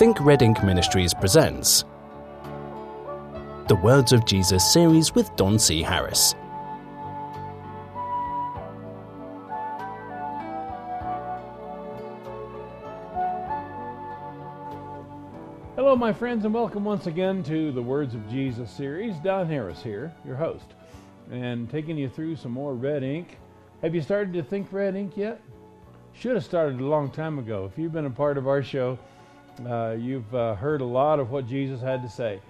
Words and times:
Think 0.00 0.18
Red 0.22 0.40
Ink 0.40 0.64
Ministries 0.64 1.12
presents 1.12 1.84
the 3.68 3.78
Words 3.82 4.14
of 4.14 4.24
Jesus 4.24 4.72
series 4.72 5.14
with 5.14 5.36
Don 5.36 5.58
C. 5.58 5.82
Harris. 5.82 6.34
Hello, 15.76 15.94
my 15.94 16.14
friends, 16.14 16.46
and 16.46 16.54
welcome 16.54 16.82
once 16.82 17.06
again 17.06 17.42
to 17.42 17.70
the 17.70 17.82
Words 17.82 18.14
of 18.14 18.26
Jesus 18.30 18.70
series. 18.70 19.16
Don 19.16 19.46
Harris 19.46 19.82
here, 19.82 20.14
your 20.24 20.36
host, 20.36 20.72
and 21.30 21.68
taking 21.68 21.98
you 21.98 22.08
through 22.08 22.36
some 22.36 22.52
more 22.52 22.72
red 22.72 23.02
ink. 23.02 23.36
Have 23.82 23.94
you 23.94 24.00
started 24.00 24.32
to 24.32 24.42
think 24.42 24.72
red 24.72 24.96
ink 24.96 25.18
yet? 25.18 25.42
Should 26.14 26.36
have 26.36 26.44
started 26.46 26.80
a 26.80 26.86
long 26.86 27.10
time 27.10 27.38
ago. 27.38 27.70
If 27.70 27.78
you've 27.78 27.92
been 27.92 28.06
a 28.06 28.10
part 28.10 28.38
of 28.38 28.48
our 28.48 28.62
show, 28.62 28.98
uh, 29.66 29.96
you've 29.98 30.34
uh, 30.34 30.54
heard 30.54 30.80
a 30.80 30.84
lot 30.84 31.20
of 31.20 31.30
what 31.30 31.46
Jesus 31.46 31.80
had 31.80 32.02
to 32.02 32.08
say. 32.08 32.40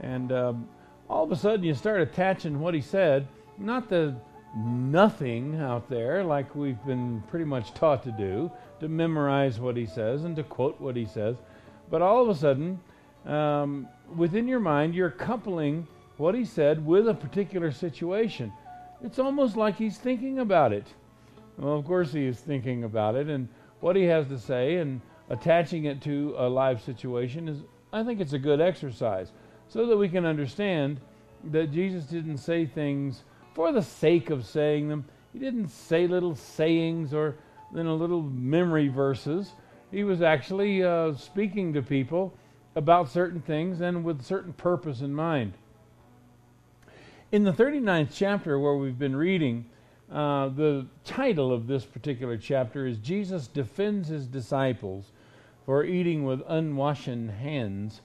And 0.00 0.32
um, 0.32 0.68
all 1.08 1.24
of 1.24 1.32
a 1.32 1.36
sudden, 1.36 1.64
you 1.64 1.74
start 1.74 2.00
attaching 2.00 2.60
what 2.60 2.74
he 2.74 2.80
said, 2.80 3.26
not 3.58 3.88
the 3.88 4.14
nothing 4.56 5.60
out 5.60 5.88
there 5.88 6.24
like 6.24 6.54
we've 6.54 6.82
been 6.84 7.22
pretty 7.28 7.44
much 7.44 7.74
taught 7.74 8.02
to 8.04 8.12
do, 8.12 8.50
to 8.80 8.88
memorize 8.88 9.60
what 9.60 9.76
he 9.76 9.86
says 9.86 10.24
and 10.24 10.36
to 10.36 10.42
quote 10.42 10.80
what 10.80 10.96
he 10.96 11.04
says, 11.04 11.36
but 11.90 12.02
all 12.02 12.22
of 12.22 12.28
a 12.28 12.34
sudden, 12.34 12.80
um, 13.26 13.88
within 14.16 14.48
your 14.48 14.60
mind, 14.60 14.94
you're 14.94 15.10
coupling 15.10 15.86
what 16.16 16.34
he 16.34 16.44
said 16.44 16.84
with 16.84 17.08
a 17.08 17.14
particular 17.14 17.70
situation. 17.70 18.52
It's 19.02 19.18
almost 19.18 19.56
like 19.56 19.76
he's 19.76 19.98
thinking 19.98 20.38
about 20.40 20.72
it. 20.72 20.86
Well, 21.56 21.76
of 21.76 21.84
course, 21.84 22.12
he 22.12 22.26
is 22.26 22.38
thinking 22.38 22.84
about 22.84 23.14
it 23.14 23.28
and 23.28 23.48
what 23.80 23.96
he 23.96 24.04
has 24.04 24.26
to 24.28 24.38
say 24.38 24.76
and 24.76 25.00
attaching 25.30 25.84
it 25.84 26.00
to 26.02 26.34
a 26.38 26.48
live 26.48 26.82
situation 26.82 27.48
is, 27.48 27.58
I 27.92 28.02
think, 28.02 28.20
it's 28.20 28.32
a 28.32 28.38
good 28.38 28.60
exercise 28.60 29.32
so 29.68 29.86
that 29.86 29.96
we 29.96 30.08
can 30.08 30.24
understand 30.24 31.00
that 31.50 31.72
Jesus 31.72 32.04
didn't 32.04 32.38
say 32.38 32.66
things 32.66 33.22
for 33.54 33.72
the 33.72 33.82
sake 33.82 34.30
of 34.30 34.46
saying 34.46 34.88
them. 34.88 35.04
He 35.32 35.38
didn't 35.38 35.68
say 35.68 36.06
little 36.06 36.34
sayings 36.34 37.12
or 37.12 37.36
then 37.72 37.86
a 37.86 37.94
little 37.94 38.22
memory 38.22 38.88
verses. 38.88 39.52
He 39.90 40.04
was 40.04 40.22
actually 40.22 40.82
uh, 40.82 41.14
speaking 41.14 41.72
to 41.74 41.82
people 41.82 42.32
about 42.76 43.10
certain 43.10 43.40
things 43.40 43.80
and 43.80 44.04
with 44.04 44.22
certain 44.22 44.52
purpose 44.52 45.00
in 45.00 45.14
mind. 45.14 45.52
In 47.30 47.44
the 47.44 47.52
39th 47.52 48.10
chapter, 48.14 48.58
where 48.58 48.76
we've 48.76 48.98
been 48.98 49.16
reading, 49.16 49.66
uh, 50.10 50.48
the 50.48 50.86
title 51.04 51.52
of 51.52 51.66
this 51.66 51.84
particular 51.84 52.38
chapter 52.38 52.86
is 52.86 52.96
Jesus 52.98 53.48
Defends 53.48 54.08
His 54.08 54.26
Disciples 54.26 55.12
for 55.68 55.84
Eating 55.84 56.24
with 56.24 56.40
Unwashed 56.48 57.04
Hands. 57.04 58.00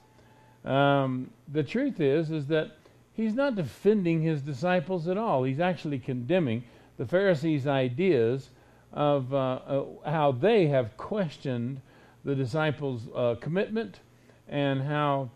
Um, 0.65 1.29
the 1.47 1.63
truth 1.63 2.01
is, 2.01 2.29
is 2.29 2.47
that 2.47 2.71
he's 3.13 3.33
not 3.35 3.55
defending 3.55 4.21
his 4.21 4.41
disciples 4.41 5.07
at 5.07 5.17
all. 5.17 5.45
He's 5.45 5.61
actually 5.61 5.99
condemning 5.99 6.65
the 6.97 7.05
Pharisees' 7.05 7.65
ideas 7.65 8.49
of 8.91 9.33
uh, 9.33 9.37
uh, 9.37 9.85
how 10.05 10.33
they 10.33 10.67
have 10.67 10.97
questioned 10.97 11.79
the 12.25 12.35
disciples' 12.35 13.07
uh, 13.15 13.35
commitment 13.39 14.01
and 14.49 14.81
how, 14.81 15.29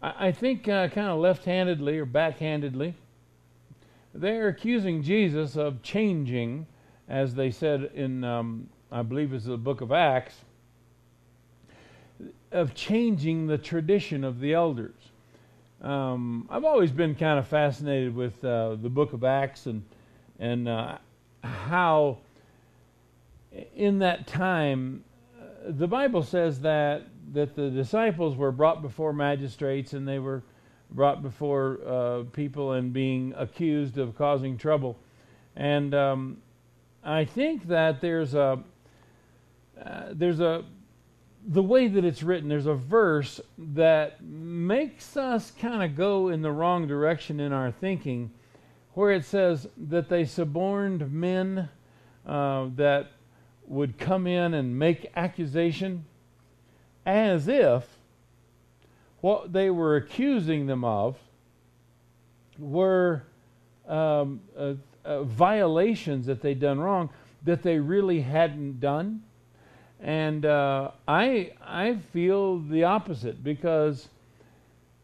I, 0.00 0.28
I 0.28 0.32
think, 0.32 0.66
uh, 0.66 0.88
kind 0.88 1.08
of 1.08 1.18
left 1.18 1.44
handedly 1.44 1.98
or 1.98 2.06
backhandedly, 2.06 2.94
they're 4.14 4.48
accusing 4.48 5.02
Jesus 5.02 5.54
of 5.54 5.82
changing, 5.82 6.66
as 7.10 7.34
they 7.34 7.50
said 7.50 7.90
in, 7.94 8.24
um, 8.24 8.70
I 8.90 9.02
believe 9.02 9.34
it's 9.34 9.44
the 9.44 9.58
book 9.58 9.82
of 9.82 9.92
Acts, 9.92 10.46
of 12.52 12.74
changing 12.74 13.46
the 13.46 13.58
tradition 13.58 14.24
of 14.24 14.40
the 14.40 14.54
elders. 14.54 14.94
Um, 15.82 16.46
I've 16.50 16.64
always 16.64 16.92
been 16.92 17.14
kind 17.14 17.38
of 17.38 17.46
fascinated 17.46 18.14
with 18.14 18.42
uh, 18.44 18.76
the 18.76 18.88
book 18.88 19.12
of 19.12 19.24
Acts 19.24 19.66
and, 19.66 19.84
and 20.38 20.68
uh, 20.68 20.98
how, 21.42 22.18
in 23.76 23.98
that 23.98 24.26
time, 24.26 25.04
uh, 25.38 25.44
the 25.66 25.86
Bible 25.86 26.22
says 26.22 26.60
that, 26.60 27.02
that 27.32 27.54
the 27.54 27.70
disciples 27.70 28.36
were 28.36 28.52
brought 28.52 28.82
before 28.82 29.12
magistrates 29.12 29.92
and 29.92 30.06
they 30.08 30.18
were 30.18 30.42
brought 30.90 31.22
before 31.22 31.80
uh, 31.86 32.22
people 32.32 32.72
and 32.72 32.92
being 32.92 33.34
accused 33.36 33.98
of 33.98 34.16
causing 34.16 34.56
trouble. 34.56 34.96
And 35.56 35.94
um, 35.94 36.38
I 37.02 37.24
think 37.24 37.68
that 37.68 38.00
there's 38.00 38.34
a 38.34 38.62
uh, 39.84 40.04
there's 40.12 40.40
a 40.40 40.64
the 41.46 41.62
way 41.62 41.88
that 41.88 42.04
it's 42.04 42.22
written. 42.22 42.48
There's 42.48 42.66
a 42.66 42.74
verse 42.74 43.40
that 43.58 44.22
makes 44.22 45.16
us 45.16 45.50
kind 45.50 45.82
of 45.82 45.96
go 45.96 46.28
in 46.28 46.42
the 46.42 46.50
wrong 46.50 46.86
direction 46.86 47.40
in 47.40 47.52
our 47.52 47.70
thinking, 47.70 48.30
where 48.94 49.12
it 49.12 49.24
says 49.24 49.68
that 49.76 50.08
they 50.08 50.24
suborned 50.24 51.12
men 51.12 51.68
uh, 52.26 52.68
that 52.76 53.12
would 53.66 53.98
come 53.98 54.26
in 54.26 54.54
and 54.54 54.78
make 54.78 55.10
accusation 55.16 56.04
as 57.04 57.48
if 57.48 57.84
what 59.20 59.52
they 59.52 59.70
were 59.70 59.96
accusing 59.96 60.66
them 60.66 60.84
of 60.84 61.16
were 62.58 63.22
um, 63.88 64.40
uh, 64.56 64.74
uh, 65.04 65.22
violations 65.24 66.26
that 66.26 66.40
they'd 66.40 66.60
done 66.60 66.78
wrong 66.78 67.10
that 67.42 67.62
they 67.62 67.78
really 67.78 68.20
hadn't 68.20 68.80
done. 68.80 69.22
And 70.04 70.44
uh, 70.44 70.90
I, 71.08 71.52
I 71.60 71.96
feel 72.12 72.58
the 72.60 72.84
opposite 72.84 73.42
because 73.42 74.08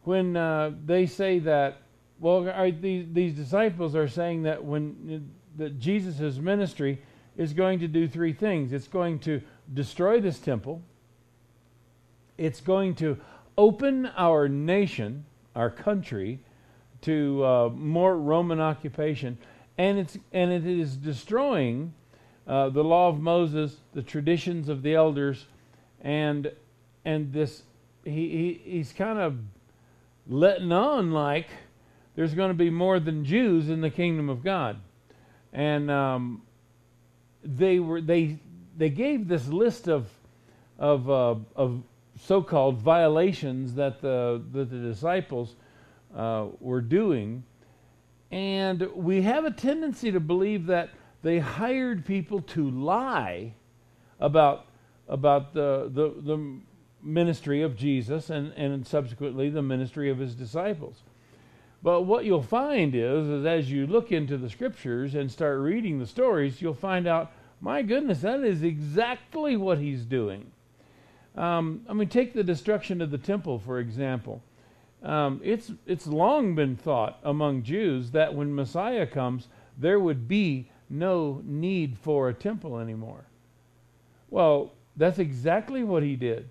when 0.04 0.36
uh, 0.36 0.72
they 0.86 1.06
say 1.06 1.40
that, 1.40 1.78
well, 2.20 2.48
are, 2.48 2.70
these, 2.70 3.06
these 3.10 3.34
disciples 3.34 3.96
are 3.96 4.06
saying 4.06 4.42
that 4.44 4.62
when 4.62 5.26
that 5.56 5.78
Jesus' 5.78 6.36
ministry 6.36 7.00
is 7.36 7.52
going 7.52 7.78
to 7.80 7.88
do 7.88 8.06
three 8.06 8.32
things. 8.32 8.72
It's 8.72 8.88
going 8.88 9.18
to 9.20 9.40
destroy 9.72 10.20
this 10.20 10.38
temple. 10.38 10.82
It's 12.36 12.60
going 12.60 12.94
to 12.96 13.18
open 13.56 14.06
our 14.16 14.48
nation, 14.48 15.24
our 15.54 15.70
country, 15.70 16.40
to 17.02 17.44
uh, 17.44 17.68
more 17.74 18.16
Roman 18.16 18.60
occupation, 18.60 19.38
and 19.78 19.98
it's 19.98 20.18
and 20.32 20.50
it 20.52 20.66
is 20.66 20.96
destroying 20.96 21.94
uh, 22.46 22.68
the 22.68 22.82
law 22.82 23.08
of 23.08 23.20
Moses, 23.20 23.76
the 23.92 24.02
traditions 24.02 24.68
of 24.68 24.82
the 24.82 24.94
elders, 24.94 25.46
and 26.00 26.50
and 27.04 27.32
this 27.32 27.62
he, 28.04 28.10
he 28.10 28.60
he's 28.64 28.92
kind 28.92 29.18
of 29.18 29.38
letting 30.26 30.72
on 30.72 31.12
like 31.12 31.48
there's 32.16 32.34
going 32.34 32.50
to 32.50 32.54
be 32.54 32.70
more 32.70 33.00
than 33.00 33.24
Jews 33.24 33.68
in 33.68 33.80
the 33.80 33.90
kingdom 33.90 34.28
of 34.28 34.42
God, 34.42 34.78
and 35.52 35.90
um, 35.90 36.42
they 37.44 37.78
were 37.78 38.00
they 38.00 38.38
they 38.76 38.90
gave 38.90 39.28
this 39.28 39.46
list 39.48 39.88
of 39.88 40.08
of 40.78 41.08
uh, 41.10 41.36
of 41.56 41.82
so-called 42.18 42.78
violations 42.78 43.74
that 43.74 44.00
the 44.00 44.42
that 44.52 44.70
the 44.70 44.78
disciples 44.78 45.54
uh, 46.14 46.46
were 46.60 46.80
doing, 46.80 47.44
and 48.30 48.88
we 48.94 49.22
have 49.22 49.44
a 49.44 49.50
tendency 49.50 50.10
to 50.10 50.20
believe 50.20 50.66
that 50.66 50.90
they 51.22 51.38
hired 51.38 52.04
people 52.04 52.40
to 52.42 52.70
lie 52.70 53.54
about 54.18 54.66
about 55.08 55.54
the 55.54 55.90
the, 55.92 56.14
the 56.22 56.60
ministry 57.02 57.62
of 57.62 57.76
Jesus 57.76 58.30
and, 58.30 58.52
and 58.52 58.86
subsequently 58.86 59.50
the 59.50 59.62
ministry 59.62 60.10
of 60.10 60.18
his 60.18 60.34
disciples. 60.34 61.02
But 61.82 62.02
what 62.02 62.24
you'll 62.24 62.42
find 62.42 62.94
is, 62.94 63.26
is 63.26 63.46
as 63.46 63.70
you 63.70 63.86
look 63.86 64.12
into 64.12 64.36
the 64.36 64.50
scriptures 64.50 65.14
and 65.14 65.30
start 65.30 65.60
reading 65.60 65.98
the 65.98 66.06
stories, 66.06 66.60
you'll 66.60 66.74
find 66.74 67.06
out, 67.06 67.32
my 67.60 67.82
goodness, 67.82 68.20
that 68.20 68.40
is 68.40 68.62
exactly 68.62 69.56
what 69.56 69.78
he's 69.78 70.04
doing. 70.04 70.50
Um, 71.36 71.82
I 71.88 71.94
mean, 71.94 72.08
take 72.08 72.34
the 72.34 72.44
destruction 72.44 73.00
of 73.00 73.10
the 73.10 73.18
temple, 73.18 73.58
for 73.58 73.78
example. 73.78 74.42
Um, 75.02 75.40
it's, 75.42 75.72
it's 75.86 76.06
long 76.06 76.54
been 76.54 76.76
thought 76.76 77.18
among 77.24 77.62
Jews 77.62 78.10
that 78.10 78.34
when 78.34 78.54
Messiah 78.54 79.06
comes, 79.06 79.48
there 79.78 79.98
would 79.98 80.28
be 80.28 80.70
no 80.90 81.40
need 81.44 81.96
for 81.96 82.28
a 82.28 82.34
temple 82.34 82.78
anymore. 82.78 83.24
Well, 84.28 84.72
that's 84.96 85.18
exactly 85.18 85.84
what 85.84 86.02
he 86.02 86.16
did. 86.16 86.50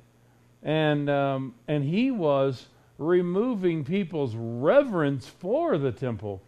And, 0.64 1.10
um, 1.10 1.56
and 1.68 1.84
he 1.84 2.10
was 2.10 2.68
removing 2.98 3.84
people's 3.84 4.36
reverence 4.36 5.28
for 5.28 5.78
the 5.78 5.92
temple. 5.92 6.42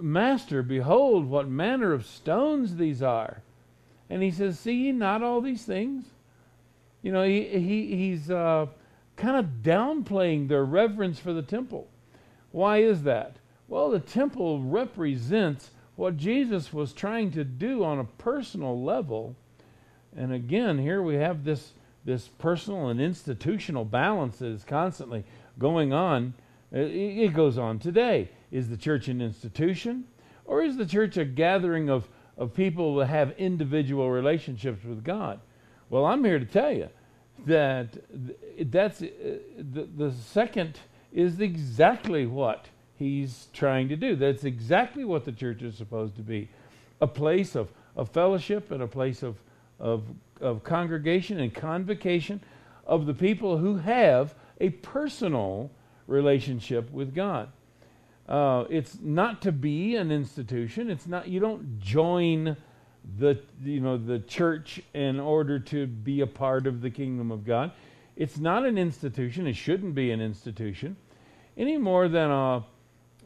Master, 0.00 0.62
behold, 0.62 1.28
what 1.28 1.48
manner 1.48 1.92
of 1.92 2.06
stones 2.06 2.76
these 2.76 3.02
are. 3.02 3.42
And 4.08 4.22
he 4.22 4.30
says, 4.30 4.58
See 4.58 4.86
ye 4.86 4.92
not 4.92 5.22
all 5.22 5.40
these 5.40 5.64
things? 5.64 6.04
You 7.02 7.12
know, 7.12 7.24
he, 7.24 7.44
he, 7.44 7.96
he's 7.96 8.30
uh, 8.30 8.66
kind 9.16 9.36
of 9.36 9.62
downplaying 9.62 10.48
their 10.48 10.64
reverence 10.64 11.18
for 11.18 11.32
the 11.32 11.42
temple. 11.42 11.88
Why 12.50 12.78
is 12.78 13.02
that? 13.04 13.36
Well, 13.68 13.90
the 13.90 14.00
temple 14.00 14.60
represents 14.62 15.70
what 15.96 16.16
Jesus 16.16 16.72
was 16.72 16.92
trying 16.92 17.30
to 17.32 17.44
do 17.44 17.84
on 17.84 17.98
a 17.98 18.04
personal 18.04 18.82
level. 18.82 19.36
And 20.16 20.32
again, 20.32 20.78
here 20.78 21.02
we 21.02 21.16
have 21.16 21.44
this 21.44 21.72
this 22.04 22.28
personal 22.38 22.88
and 22.88 23.00
institutional 23.00 23.84
balance 23.84 24.38
that 24.38 24.46
is 24.46 24.64
constantly 24.64 25.24
going 25.58 25.92
on. 25.92 26.34
It, 26.72 26.78
it 26.78 27.34
goes 27.34 27.58
on 27.58 27.78
today. 27.78 28.30
Is 28.50 28.68
the 28.68 28.76
church 28.76 29.08
an 29.08 29.20
institution, 29.20 30.04
or 30.44 30.62
is 30.62 30.76
the 30.76 30.86
church 30.86 31.16
a 31.16 31.24
gathering 31.24 31.88
of, 31.88 32.08
of 32.36 32.54
people 32.54 32.96
that 32.96 33.06
have 33.06 33.32
individual 33.38 34.10
relationships 34.10 34.84
with 34.84 35.04
God? 35.04 35.40
Well, 35.90 36.04
I'm 36.04 36.24
here 36.24 36.38
to 36.38 36.44
tell 36.44 36.72
you 36.72 36.88
that 37.46 37.88
that's 38.70 39.02
uh, 39.02 39.06
the, 39.56 39.88
the 39.96 40.12
second 40.12 40.80
is 41.12 41.40
exactly 41.40 42.26
what 42.26 42.66
he's 43.02 43.48
trying 43.52 43.88
to 43.88 43.96
do. 43.96 44.16
That's 44.16 44.44
exactly 44.44 45.04
what 45.04 45.24
the 45.24 45.32
church 45.32 45.62
is 45.62 45.76
supposed 45.76 46.16
to 46.16 46.22
be 46.22 46.48
a 47.00 47.06
place 47.06 47.54
of, 47.54 47.68
of 47.96 48.08
fellowship 48.10 48.70
and 48.70 48.82
a 48.82 48.86
place 48.86 49.22
of, 49.22 49.36
of, 49.78 50.04
of 50.40 50.62
congregation 50.62 51.40
and 51.40 51.52
convocation 51.52 52.40
of 52.86 53.06
the 53.06 53.14
people 53.14 53.58
who 53.58 53.76
have 53.76 54.34
a 54.60 54.70
personal 54.70 55.70
relationship 56.06 56.90
with 56.90 57.14
God. 57.14 57.48
Uh, 58.28 58.64
it's 58.70 58.98
not 59.00 59.42
to 59.42 59.52
be 59.52 59.96
an 59.96 60.12
institution. 60.12 60.88
It's 60.88 61.06
not. 61.06 61.28
You 61.28 61.40
don't 61.40 61.80
join 61.80 62.56
the 63.18 63.40
you 63.60 63.80
know 63.80 63.96
the 63.96 64.20
church 64.20 64.80
in 64.94 65.18
order 65.18 65.58
to 65.58 65.88
be 65.88 66.20
a 66.20 66.26
part 66.26 66.68
of 66.68 66.80
the 66.80 66.90
kingdom 66.90 67.32
of 67.32 67.44
God. 67.44 67.72
It's 68.14 68.38
not 68.38 68.64
an 68.64 68.78
institution. 68.78 69.46
It 69.48 69.56
shouldn't 69.56 69.94
be 69.96 70.12
an 70.12 70.20
institution 70.20 70.96
any 71.56 71.76
more 71.76 72.08
than 72.08 72.30
a 72.30 72.64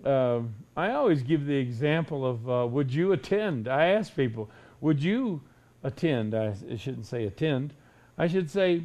uh, 0.06 0.42
I 0.76 0.92
always 0.92 1.22
give 1.22 1.46
the 1.46 1.56
example 1.56 2.24
of 2.24 2.48
uh, 2.48 2.66
would 2.66 2.92
you 2.92 3.12
attend? 3.12 3.68
I 3.68 3.86
ask 3.86 4.14
people, 4.14 4.48
would 4.80 5.02
you 5.02 5.42
attend? 5.82 6.34
I, 6.34 6.54
I 6.70 6.76
shouldn't 6.76 7.06
say 7.06 7.24
attend. 7.24 7.74
I 8.16 8.28
should 8.28 8.50
say, 8.50 8.84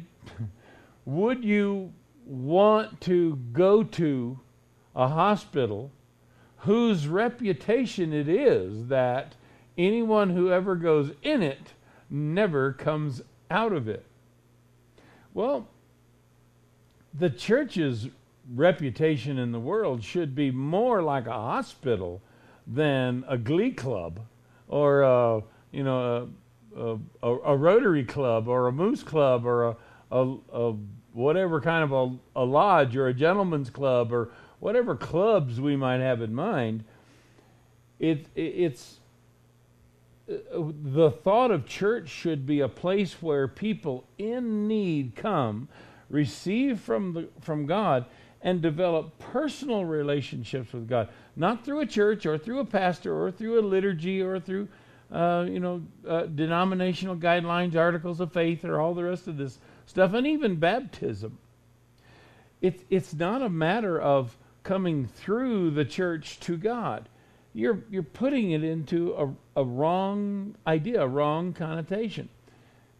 would 1.04 1.44
you 1.44 1.92
want 2.26 3.00
to 3.02 3.36
go 3.52 3.82
to 3.82 4.40
a 4.94 5.08
hospital 5.08 5.90
whose 6.58 7.06
reputation 7.06 8.12
it 8.12 8.28
is 8.28 8.86
that 8.88 9.34
anyone 9.78 10.30
who 10.30 10.50
ever 10.50 10.76
goes 10.76 11.12
in 11.22 11.42
it 11.42 11.72
never 12.10 12.72
comes 12.72 13.22
out 13.50 13.72
of 13.72 13.88
it? 13.88 14.04
Well, 15.34 15.68
the 17.14 17.30
church's 17.30 18.08
reputation 18.48 19.38
in 19.38 19.52
the 19.52 19.60
world 19.60 20.02
should 20.02 20.34
be 20.34 20.50
more 20.50 21.02
like 21.02 21.26
a 21.26 21.32
hospital 21.32 22.22
than 22.66 23.24
a 23.28 23.38
glee 23.38 23.72
club 23.72 24.20
or 24.68 25.02
a, 25.02 25.42
you 25.70 25.84
know 25.84 26.28
a, 26.76 26.98
a, 27.22 27.28
a 27.28 27.56
Rotary 27.56 28.04
club 28.04 28.48
or 28.48 28.66
a 28.66 28.72
Moose 28.72 29.02
club 29.02 29.44
or 29.44 29.76
a, 30.10 30.36
a, 30.52 30.74
whatever 31.12 31.60
kind 31.60 31.84
of 31.84 32.18
a, 32.34 32.44
lodge 32.44 32.96
or 32.96 33.08
a 33.08 33.14
gentleman's 33.14 33.70
club 33.70 34.12
or 34.12 34.30
whatever 34.60 34.94
clubs 34.94 35.60
we 35.60 35.76
might 35.76 36.00
have 36.00 36.22
in 36.22 36.34
mind. 36.34 36.84
It, 37.98 38.26
it 38.34 38.40
it's 38.40 38.98
the 40.26 41.10
thought 41.10 41.50
of 41.50 41.66
church 41.66 42.08
should 42.08 42.46
be 42.46 42.60
a 42.60 42.68
place 42.68 43.14
where 43.20 43.48
people 43.48 44.06
in 44.18 44.66
need 44.66 45.14
come, 45.14 45.68
receive 46.08 46.80
from 46.80 47.12
the, 47.12 47.28
from 47.40 47.66
God, 47.66 48.06
and 48.42 48.60
develop 48.60 49.18
personal 49.18 49.84
relationships 49.84 50.72
with 50.72 50.88
God, 50.88 51.08
not 51.36 51.64
through 51.64 51.80
a 51.80 51.86
church 51.86 52.26
or 52.26 52.36
through 52.36 52.58
a 52.58 52.64
pastor 52.64 53.16
or 53.16 53.30
through 53.30 53.60
a 53.60 53.62
liturgy 53.62 54.20
or 54.20 54.40
through, 54.40 54.68
uh, 55.12 55.46
you 55.48 55.60
know, 55.60 55.82
uh, 56.08 56.22
denominational 56.26 57.16
guidelines, 57.16 57.76
articles 57.76 58.20
of 58.20 58.32
faith, 58.32 58.64
or 58.64 58.80
all 58.80 58.94
the 58.94 59.04
rest 59.04 59.28
of 59.28 59.36
this 59.36 59.58
stuff, 59.86 60.12
and 60.12 60.26
even 60.26 60.56
baptism. 60.56 61.38
It's 62.60 62.82
it's 62.90 63.14
not 63.14 63.42
a 63.42 63.48
matter 63.48 64.00
of 64.00 64.36
coming 64.62 65.06
through 65.06 65.70
the 65.70 65.84
church 65.84 66.40
to 66.40 66.56
God. 66.56 67.08
You're 67.54 67.80
you're 67.90 68.02
putting 68.02 68.52
it 68.52 68.64
into 68.64 69.14
a, 69.14 69.60
a 69.60 69.64
wrong 69.64 70.56
idea, 70.66 71.02
a 71.02 71.08
wrong 71.08 71.52
connotation. 71.52 72.28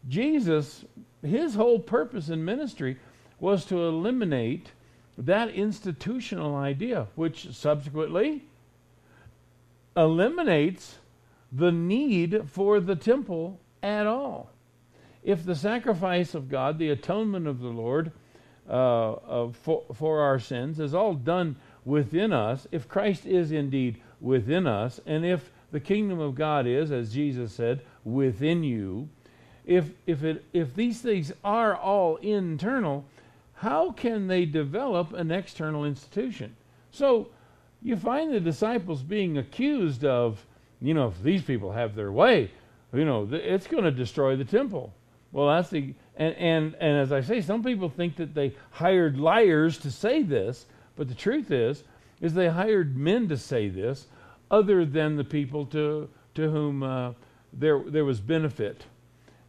Jesus, 0.07 0.85
his 1.21 1.55
whole 1.55 1.79
purpose 1.79 2.29
in 2.29 2.43
ministry 2.43 2.97
was 3.39 3.65
to 3.65 3.81
eliminate 3.85 4.71
that 5.17 5.49
institutional 5.49 6.55
idea, 6.55 7.07
which 7.15 7.53
subsequently 7.53 8.43
eliminates 9.95 10.97
the 11.51 11.71
need 11.71 12.49
for 12.49 12.79
the 12.79 12.95
temple 12.95 13.59
at 13.81 14.07
all. 14.07 14.49
If 15.23 15.45
the 15.45 15.55
sacrifice 15.55 16.33
of 16.33 16.49
God, 16.49 16.79
the 16.79 16.89
atonement 16.89 17.47
of 17.47 17.59
the 17.59 17.69
Lord 17.69 18.11
uh, 18.67 19.11
uh, 19.13 19.51
for, 19.51 19.83
for 19.93 20.21
our 20.21 20.39
sins, 20.39 20.79
is 20.79 20.93
all 20.93 21.13
done 21.13 21.55
within 21.85 22.33
us, 22.33 22.65
if 22.71 22.87
Christ 22.87 23.25
is 23.25 23.51
indeed 23.51 24.01
within 24.19 24.65
us, 24.65 24.99
and 25.05 25.25
if 25.25 25.51
the 25.71 25.79
kingdom 25.79 26.19
of 26.19 26.35
God 26.35 26.65
is, 26.65 26.91
as 26.91 27.13
Jesus 27.13 27.53
said, 27.53 27.81
within 28.03 28.63
you, 28.63 29.09
if, 29.65 29.91
if, 30.07 30.23
it, 30.23 30.43
if 30.53 30.75
these 30.75 31.01
things 31.01 31.31
are 31.43 31.75
all 31.75 32.17
internal, 32.17 33.05
how 33.63 33.91
can 33.91 34.27
they 34.27 34.45
develop 34.45 35.13
an 35.13 35.31
external 35.31 35.85
institution? 35.85 36.53
So 36.91 37.29
you 37.81 37.95
find 37.95 38.33
the 38.33 38.41
disciples 38.41 39.01
being 39.01 39.37
accused 39.37 40.03
of, 40.03 40.45
you 40.81 40.93
know, 40.93 41.07
if 41.07 41.23
these 41.23 41.41
people 41.41 41.71
have 41.71 41.95
their 41.95 42.11
way, 42.11 42.51
you 42.93 43.05
know, 43.05 43.27
it's 43.31 43.65
going 43.67 43.85
to 43.85 43.91
destroy 43.91 44.35
the 44.35 44.43
temple. 44.43 44.93
Well, 45.31 45.47
that's 45.47 45.69
the 45.69 45.93
and, 46.17 46.35
and 46.35 46.75
and 46.75 46.97
as 46.99 47.11
I 47.11 47.21
say, 47.21 47.39
some 47.41 47.63
people 47.63 47.89
think 47.89 48.17
that 48.17 48.35
they 48.35 48.53
hired 48.69 49.17
liars 49.17 49.77
to 49.79 49.89
say 49.89 50.21
this, 50.23 50.65
but 50.97 51.07
the 51.07 51.15
truth 51.15 51.49
is, 51.49 51.83
is 52.21 52.33
they 52.33 52.49
hired 52.49 52.97
men 52.97 53.29
to 53.29 53.37
say 53.37 53.69
this, 53.69 54.07
other 54.51 54.85
than 54.85 55.15
the 55.15 55.23
people 55.23 55.65
to 55.67 56.09
to 56.35 56.49
whom 56.51 56.83
uh, 56.83 57.13
there 57.53 57.81
there 57.87 58.05
was 58.05 58.19
benefit. 58.19 58.85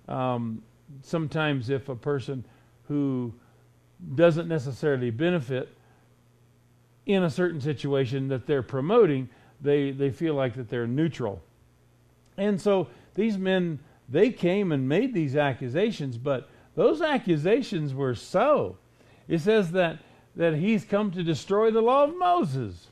Um, 0.09 0.63
sometimes, 1.03 1.69
if 1.69 1.89
a 1.89 1.97
person 1.97 2.45
who 2.89 3.35
doesn't 4.15 4.49
necessarily 4.49 5.11
benefit 5.11 5.69
in 7.07 7.23
a 7.23 7.31
certain 7.31 7.61
situation 7.61 8.29
that 8.29 8.47
they're 8.47 8.63
promoting, 8.63 9.29
they, 9.61 9.91
they 9.91 10.11
feel 10.11 10.35
like 10.35 10.55
that 10.55 10.69
they're 10.69 10.87
neutral. 10.87 11.43
And 12.37 12.61
so 12.61 12.89
these 13.15 13.37
men, 13.37 13.79
they 14.09 14.31
came 14.31 14.73
and 14.73 14.89
made 14.89 15.15
these 15.15 15.37
accusations, 15.37 16.17
but 16.19 16.49
those 16.75 17.03
accusations 17.03 17.95
were 17.95 18.15
so. 18.15 18.79
It 19.29 19.41
says 19.41 19.73
that, 19.73 19.99
that 20.37 20.55
he's 20.55 20.85
come 20.85 21.11
to 21.13 21.23
destroy 21.23 21.71
the 21.71 21.83
law 21.83 22.05
of 22.05 22.17
Moses. 22.17 22.89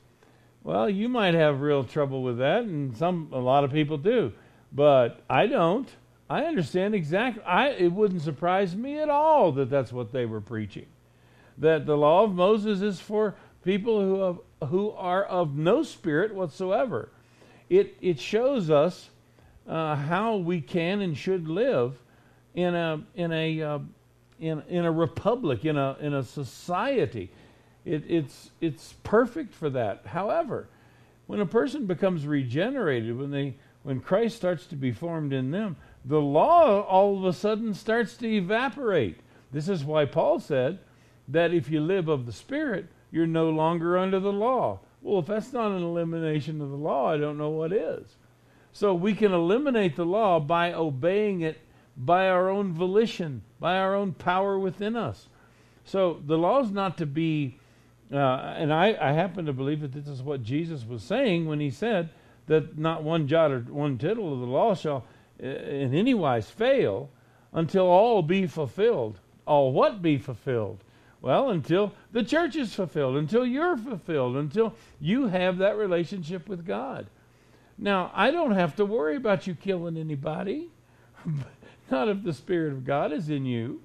Well, 0.63 0.89
you 0.89 1.09
might 1.09 1.35
have 1.35 1.61
real 1.61 1.83
trouble 1.83 2.23
with 2.23 2.39
that, 2.39 2.63
and 2.63 2.97
some 2.97 3.31
a 3.33 3.39
lot 3.39 3.65
of 3.65 3.73
people 3.73 3.99
do, 3.99 4.33
but 4.71 5.23
I 5.29 5.49
don't. 5.49 5.89
I 6.31 6.45
understand 6.45 6.95
exactly. 6.95 7.43
I 7.43 7.71
it 7.71 7.93
wouldn't 7.93 8.23
surprise 8.23 8.77
me 8.77 9.01
at 9.01 9.11
all 9.11 9.51
that 9.53 9.69
that's 9.69 9.93
what 9.93 10.13
they 10.13 10.25
were 10.25 10.41
preaching 10.41 10.87
that 11.59 11.87
the 11.87 11.97
law 11.97 12.25
of 12.25 12.35
Moses 12.35 12.81
is 12.81 13.01
for 13.01 13.35
people 13.65 14.01
who, 14.01 14.21
have, 14.21 14.71
who 14.71 14.91
are 14.93 15.25
of 15.25 15.57
no 15.57 15.83
spirit 15.83 16.35
whatsoever. 16.35 17.09
It, 17.69 17.97
it 18.01 18.21
shows 18.21 18.71
us 18.71 19.11
uh, 19.69 19.97
how 19.97 20.37
we 20.37 20.61
can 20.61 21.01
and 21.01 21.17
should 21.17 21.49
live 21.49 21.97
in 22.55 22.75
a, 22.75 23.03
in 23.15 23.33
a, 23.33 23.63
uh, 23.63 23.79
in, 24.41 24.63
in 24.69 24.85
a 24.85 24.93
republic, 24.93 25.65
in 25.65 25.77
a, 25.77 25.97
in 26.01 26.15
a 26.15 26.23
society. 26.23 27.31
It, 27.85 28.05
it's, 28.09 28.51
it's 28.61 28.95
perfect 29.03 29.55
for 29.55 29.71
that. 29.71 30.07
However, 30.07 30.69
when 31.27 31.41
a 31.41 31.47
person 31.47 31.87
becomes 31.87 32.27
regenerated, 32.27 33.17
when, 33.17 33.31
they, 33.31 33.55
when 33.83 34.01
Christ 34.01 34.37
starts 34.37 34.67
to 34.67 34.77
be 34.77 34.93
formed 34.93 35.33
in 35.33 35.51
them, 35.51 35.77
the 36.05 36.21
law 36.21 36.81
all 36.81 37.17
of 37.17 37.25
a 37.25 37.33
sudden 37.33 37.75
starts 37.75 38.17
to 38.19 38.29
evaporate. 38.29 39.21
This 39.53 39.69
is 39.69 39.85
why 39.85 40.05
Paul 40.05 40.41
said, 40.41 40.79
that 41.29 41.53
if 41.53 41.71
you 41.71 41.81
live 41.81 42.09
of 42.09 42.27
the 42.27 42.33
Spirit, 42.33 42.87
you're 43.11 43.27
no 43.27 43.51
longer 43.51 43.99
under 43.99 44.21
the 44.21 44.33
law. 44.33 44.81
Well, 45.03 45.21
if 45.21 45.27
that's 45.27 45.53
not 45.53 45.71
an 45.71 45.83
elimination 45.83 46.61
of 46.61 46.71
the 46.71 46.77
law, 46.77 47.13
I 47.13 47.17
don't 47.17 47.39
know 47.39 47.51
what 47.51 47.73
is. 47.73 48.17
So 48.73 48.95
we 48.95 49.15
can 49.15 49.33
eliminate 49.33 49.97
the 49.97 50.05
law 50.05 50.41
by 50.41 50.73
obeying 50.73 51.43
it 51.43 51.61
by 51.97 52.29
our 52.29 52.49
own 52.49 52.73
volition, 52.73 53.43
by 53.61 53.77
our 53.77 53.95
own 53.95 54.13
power 54.13 54.59
within 54.59 54.97
us. 54.97 55.29
So 55.85 56.23
the 56.25 56.39
law 56.39 56.61
is 56.61 56.71
not 56.71 56.97
to 56.99 57.07
be, 57.07 57.59
uh, 58.13 58.17
and 58.17 58.73
I, 58.73 58.97
I 59.01 59.13
happen 59.13 59.45
to 59.47 59.53
believe 59.53 59.81
that 59.81 59.93
this 59.93 60.09
is 60.09 60.23
what 60.23 60.43
Jesus 60.43 60.85
was 60.87 61.03
saying 61.03 61.47
when 61.47 61.61
he 61.61 61.71
said 61.71 62.11
that 62.47 62.79
not 62.79 63.03
one 63.03 63.29
jot 63.29 63.51
or 63.51 63.61
one 63.61 63.99
tittle 63.99 64.33
of 64.33 64.41
the 64.41 64.47
law 64.47 64.75
shall 64.75 65.05
uh, 65.43 65.47
in 65.47 65.95
any 65.95 66.15
wise 66.15 66.49
fail 66.49 67.11
until 67.53 67.87
all 67.87 68.23
be 68.23 68.47
fulfilled. 68.47 69.19
All 69.47 69.73
what 69.73 70.01
be 70.01 70.19
fulfilled? 70.19 70.83
Well, 71.23 71.51
until 71.51 71.93
the 72.11 72.25
church 72.25 72.57
is 72.57 72.75
fulfilled, 72.75 73.17
until 73.17 73.47
you're 73.47 73.77
fulfilled, 73.77 74.37
until 74.37 74.75
you 75.01 75.29
have 75.29 75.59
that 75.59 75.77
relationship 75.77 76.49
with 76.49 76.67
God. 76.67 77.07
Now, 77.79 78.11
I 78.13 78.33
don't 78.33 78.53
have 78.53 78.75
to 78.77 78.85
worry 78.85 79.17
about 79.17 79.47
you 79.47 79.55
killing 79.55 79.97
anybody, 79.97 80.69
not 81.91 82.09
if 82.09 82.25
the 82.25 82.33
Spirit 82.33 82.73
of 82.73 82.85
God 82.85 83.13
is 83.13 83.31
in 83.31 83.47
you. 83.47 83.81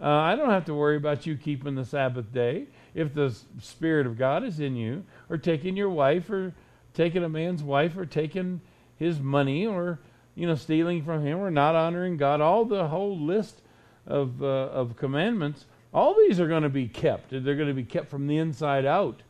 Uh, 0.00 0.08
I 0.08 0.36
don't 0.36 0.50
have 0.50 0.64
to 0.66 0.74
worry 0.74 0.96
about 0.96 1.26
you 1.26 1.36
keeping 1.36 1.74
the 1.74 1.84
Sabbath 1.84 2.32
day 2.32 2.66
if 2.94 3.12
the 3.14 3.34
Spirit 3.60 4.06
of 4.06 4.16
God 4.16 4.44
is 4.44 4.60
in 4.60 4.76
you, 4.76 5.04
or 5.28 5.38
taking 5.38 5.76
your 5.76 5.90
wife, 5.90 6.30
or 6.30 6.54
taking 6.94 7.24
a 7.24 7.28
man's 7.28 7.64
wife, 7.64 7.96
or 7.96 8.06
taking 8.06 8.60
his 8.96 9.18
money, 9.18 9.66
or 9.66 9.98
you 10.36 10.46
know 10.46 10.54
stealing 10.54 11.02
from 11.02 11.26
him, 11.26 11.38
or 11.38 11.50
not 11.50 11.74
honoring 11.74 12.16
God. 12.16 12.40
All 12.40 12.64
the 12.64 12.88
whole 12.88 13.18
list 13.18 13.60
of 14.06 14.42
uh, 14.42 14.46
of 14.46 14.96
commandments. 14.96 15.66
All 15.92 16.14
these 16.14 16.38
are 16.38 16.46
going 16.46 16.62
to 16.62 16.68
be 16.68 16.86
kept. 16.86 17.30
They're 17.30 17.56
going 17.56 17.68
to 17.68 17.74
be 17.74 17.84
kept 17.84 18.10
from 18.10 18.26
the 18.26 18.38
inside 18.38 18.86
out. 18.86 19.22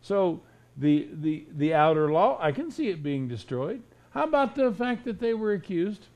So 0.00 0.40
the 0.76 1.08
the 1.12 1.44
the 1.54 1.74
outer 1.74 2.10
law, 2.10 2.38
I 2.40 2.52
can 2.52 2.70
see 2.70 2.88
it 2.88 3.02
being 3.02 3.28
destroyed. 3.28 3.82
How 4.10 4.24
about 4.24 4.54
the 4.54 4.72
fact 4.72 5.04
that 5.04 5.20
they 5.20 5.34
were 5.34 5.52
accused? 5.52 6.06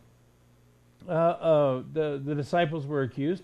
Uh, 1.09 1.12
uh, 1.12 1.83
the 1.92 2.21
the 2.25 2.35
disciples 2.35 2.87
were 2.87 3.02
accused 3.02 3.42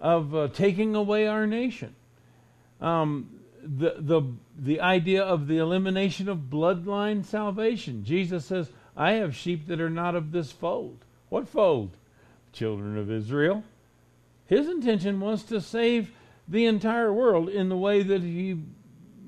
of 0.00 0.34
uh, 0.34 0.48
taking 0.48 0.94
away 0.94 1.26
our 1.26 1.46
nation. 1.46 1.94
Um, 2.80 3.40
the 3.62 3.96
the 3.98 4.22
the 4.58 4.80
idea 4.80 5.22
of 5.22 5.46
the 5.46 5.58
elimination 5.58 6.28
of 6.28 6.50
bloodline 6.50 7.24
salvation. 7.24 8.04
Jesus 8.04 8.44
says, 8.46 8.70
"I 8.96 9.12
have 9.12 9.36
sheep 9.36 9.66
that 9.68 9.80
are 9.80 9.90
not 9.90 10.14
of 10.14 10.32
this 10.32 10.52
fold." 10.52 11.04
What 11.28 11.48
fold? 11.48 11.96
Children 12.52 12.96
of 12.96 13.10
Israel. 13.10 13.62
His 14.46 14.68
intention 14.68 15.20
was 15.20 15.42
to 15.44 15.60
save 15.60 16.12
the 16.48 16.66
entire 16.66 17.12
world 17.12 17.48
in 17.48 17.68
the 17.68 17.76
way 17.76 18.02
that 18.02 18.22
he, 18.22 18.58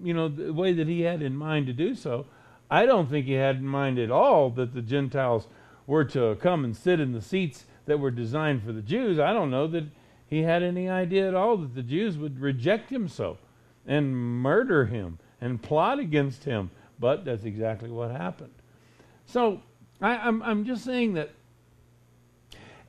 you 0.03 0.15
know, 0.15 0.29
the 0.29 0.53
way 0.53 0.73
that 0.73 0.87
he 0.87 1.03
had 1.03 1.23
in 1.23 1.37
mind 1.37 1.67
to 1.67 1.73
do 1.73 1.95
so. 1.95 2.27
I 2.71 2.87
don't 2.87 3.09
think 3.09 3.27
he 3.27 3.33
had 3.33 3.57
in 3.57 3.67
mind 3.67 3.99
at 3.99 4.11
all 4.11 4.51
that 4.51 4.75
the 4.75 4.83
Gentiles 4.83 5.49
were 5.87 6.05
to 6.05 6.37
come 6.37 6.65
and 6.65 6.77
sit 6.77 7.01
in 7.01 7.13
the 7.13 7.23
seats 7.23 7.65
that 7.87 7.99
were 7.99 8.11
designed 8.11 8.63
for 8.63 8.73
the 8.73 8.83
Jews. 8.83 9.19
I 9.19 9.33
don't 9.33 9.51
know 9.51 9.67
that 9.69 9.85
he 10.27 10.43
had 10.43 10.63
any 10.63 10.89
idea 10.89 11.27
at 11.27 11.35
all 11.35 11.57
that 11.57 11.75
the 11.75 11.83
Jews 11.83 12.19
would 12.19 12.41
reject 12.41 12.91
him 12.91 13.09
so 13.09 13.39
and 13.87 14.15
murder 14.15 14.85
him 14.85 15.19
and 15.41 15.63
plot 15.63 15.99
against 15.99 16.45
him. 16.45 16.71
But 17.01 17.25
that's 17.25 17.45
exactly 17.45 17.91
what 17.91 18.11
happened. 18.11 18.53
So 19.25 19.63
I, 20.01 20.15
am 20.15 20.43
I'm, 20.43 20.43
I'm 20.43 20.65
just 20.65 20.85
saying 20.85 21.15
that 21.15 21.31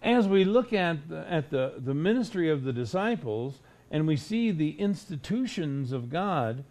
as 0.02 0.28
we 0.28 0.46
look 0.46 0.74
at 0.74 1.10
the, 1.10 1.32
at 1.32 1.50
the, 1.50 1.74
the 1.78 1.94
ministry 1.94 2.50
of 2.50 2.64
the 2.64 2.74
disciples 2.74 3.60
and 3.92 4.08
we 4.08 4.16
see 4.16 4.52
the 4.52 4.72
institutions 4.80 5.92
of 5.92 6.10
God, 6.10 6.64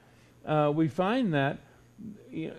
uh, 0.46 0.72
we 0.74 0.88
find 0.88 1.34
that 1.34 1.58
you 2.30 2.48
know, 2.48 2.54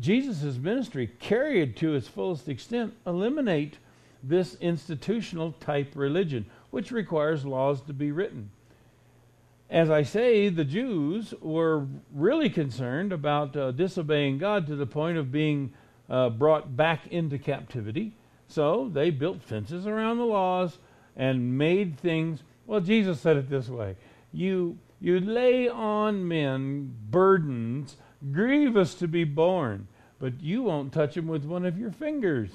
Jesus' 0.00 0.56
ministry, 0.56 1.10
carried 1.18 1.76
to 1.78 1.94
its 1.94 2.06
fullest 2.06 2.48
extent, 2.48 2.94
eliminate 3.06 3.78
this 4.22 4.56
institutional 4.60 5.52
type 5.52 5.92
religion, 5.94 6.46
which 6.70 6.92
requires 6.92 7.44
laws 7.44 7.80
to 7.82 7.92
be 7.92 8.12
written. 8.12 8.50
As 9.70 9.90
I 9.90 10.02
say, 10.02 10.48
the 10.48 10.64
Jews 10.64 11.34
were 11.40 11.86
really 12.14 12.48
concerned 12.48 13.12
about 13.12 13.56
uh, 13.56 13.72
disobeying 13.72 14.38
God 14.38 14.66
to 14.68 14.76
the 14.76 14.86
point 14.86 15.18
of 15.18 15.30
being 15.30 15.72
uh, 16.08 16.30
brought 16.30 16.76
back 16.76 17.06
into 17.08 17.38
captivity. 17.38 18.12
So 18.48 18.88
they 18.92 19.10
built 19.10 19.42
fences 19.42 19.86
around 19.86 20.18
the 20.18 20.24
laws 20.24 20.78
and 21.16 21.56
made 21.58 21.98
things. 21.98 22.42
Well, 22.66 22.80
Jesus 22.80 23.20
said 23.20 23.36
it 23.36 23.50
this 23.50 23.68
way 23.68 23.96
You, 24.32 24.78
you 25.00 25.20
lay 25.20 25.68
on 25.68 26.26
men 26.26 26.94
burdens 27.10 27.96
grievous 28.32 28.94
to 28.96 29.06
be 29.06 29.24
borne, 29.24 29.86
but 30.18 30.40
you 30.40 30.62
won't 30.62 30.92
touch 30.92 31.14
them 31.14 31.28
with 31.28 31.44
one 31.44 31.64
of 31.64 31.78
your 31.78 31.92
fingers. 31.92 32.50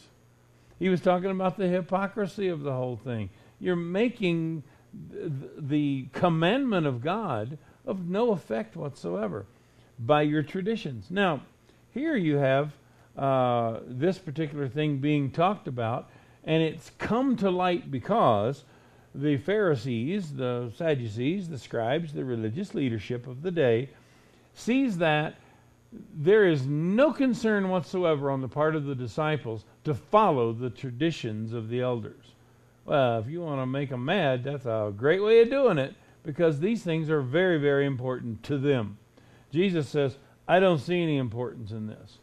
He 0.80 0.90
was 0.90 1.02
talking 1.02 1.32
about 1.32 1.58
the 1.58 1.68
hypocrisy 1.68 2.50
of 2.50 2.62
the 2.62 2.74
whole 2.74 2.98
thing. 2.98 3.30
You're 3.60 3.76
making 3.76 4.64
the 5.58 6.08
commandment 6.12 6.86
of 6.86 7.02
God 7.02 7.58
of 7.86 8.08
no 8.08 8.32
effect 8.32 8.76
whatsoever 8.76 9.46
by 9.98 10.24
your 10.24 10.44
traditions. 10.44 11.10
Now, 11.10 11.42
here 11.92 12.16
you 12.16 12.38
have 12.38 12.74
uh, 13.18 13.80
this 13.86 14.18
particular 14.18 14.68
thing 14.68 14.98
being 14.98 15.32
talked 15.32 15.68
about, 15.68 16.10
and 16.44 16.62
it's 16.62 16.92
come 16.98 17.36
to 17.38 17.50
light 17.50 17.92
because 17.92 18.64
the 19.16 19.38
Pharisees, 19.38 20.34
the 20.34 20.72
Sadducees, 20.76 21.48
the 21.48 21.58
scribes, 21.58 22.14
the 22.14 22.26
religious 22.26 22.74
leadership 22.74 23.28
of 23.28 23.42
the 23.42 23.52
day 23.52 23.90
sees 24.54 24.98
that 24.98 25.36
there 26.16 26.48
is 26.48 26.66
no 26.66 27.14
concern 27.14 27.70
whatsoever 27.70 28.32
on 28.32 28.42
the 28.42 28.48
part 28.48 28.76
of 28.76 28.86
the 28.86 28.96
disciples 28.96 29.66
to 29.84 29.94
follow 29.94 30.52
the 30.52 30.70
traditions 30.70 31.54
of 31.54 31.70
the 31.70 31.82
elders. 31.82 32.34
Well, 32.86 33.20
if 33.20 33.28
you 33.28 33.42
want 33.42 33.62
to 33.62 33.66
make 33.66 33.90
them 33.90 34.04
mad, 34.04 34.44
that's 34.44 34.66
a 34.66 34.92
great 34.96 35.22
way 35.22 35.42
of 35.42 35.50
doing 35.50 35.78
it 35.78 35.94
because 36.24 36.60
these 36.60 36.84
things 36.84 37.10
are 37.10 37.22
very, 37.22 37.60
very 37.60 37.86
important 37.86 38.44
to 38.44 38.58
them. 38.58 38.98
Jesus 39.52 39.88
says, 39.88 40.18
I 40.48 40.60
don't 40.60 40.80
see 40.80 41.02
any 41.02 41.18
importance 41.18 41.72
in 41.72 41.88
this. 41.88 42.18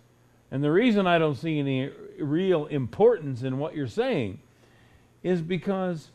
And 0.51 0.65
the 0.65 0.73
reason 0.73 1.07
I 1.07 1.19
don't 1.19 1.37
see 1.37 1.59
any 1.59 1.91
real 2.19 2.67
importance 2.67 3.43
in 3.43 3.59
what 3.59 3.75
you're 3.75 3.87
saying 3.87 4.41
is 5.23 5.41
because 5.43 6.11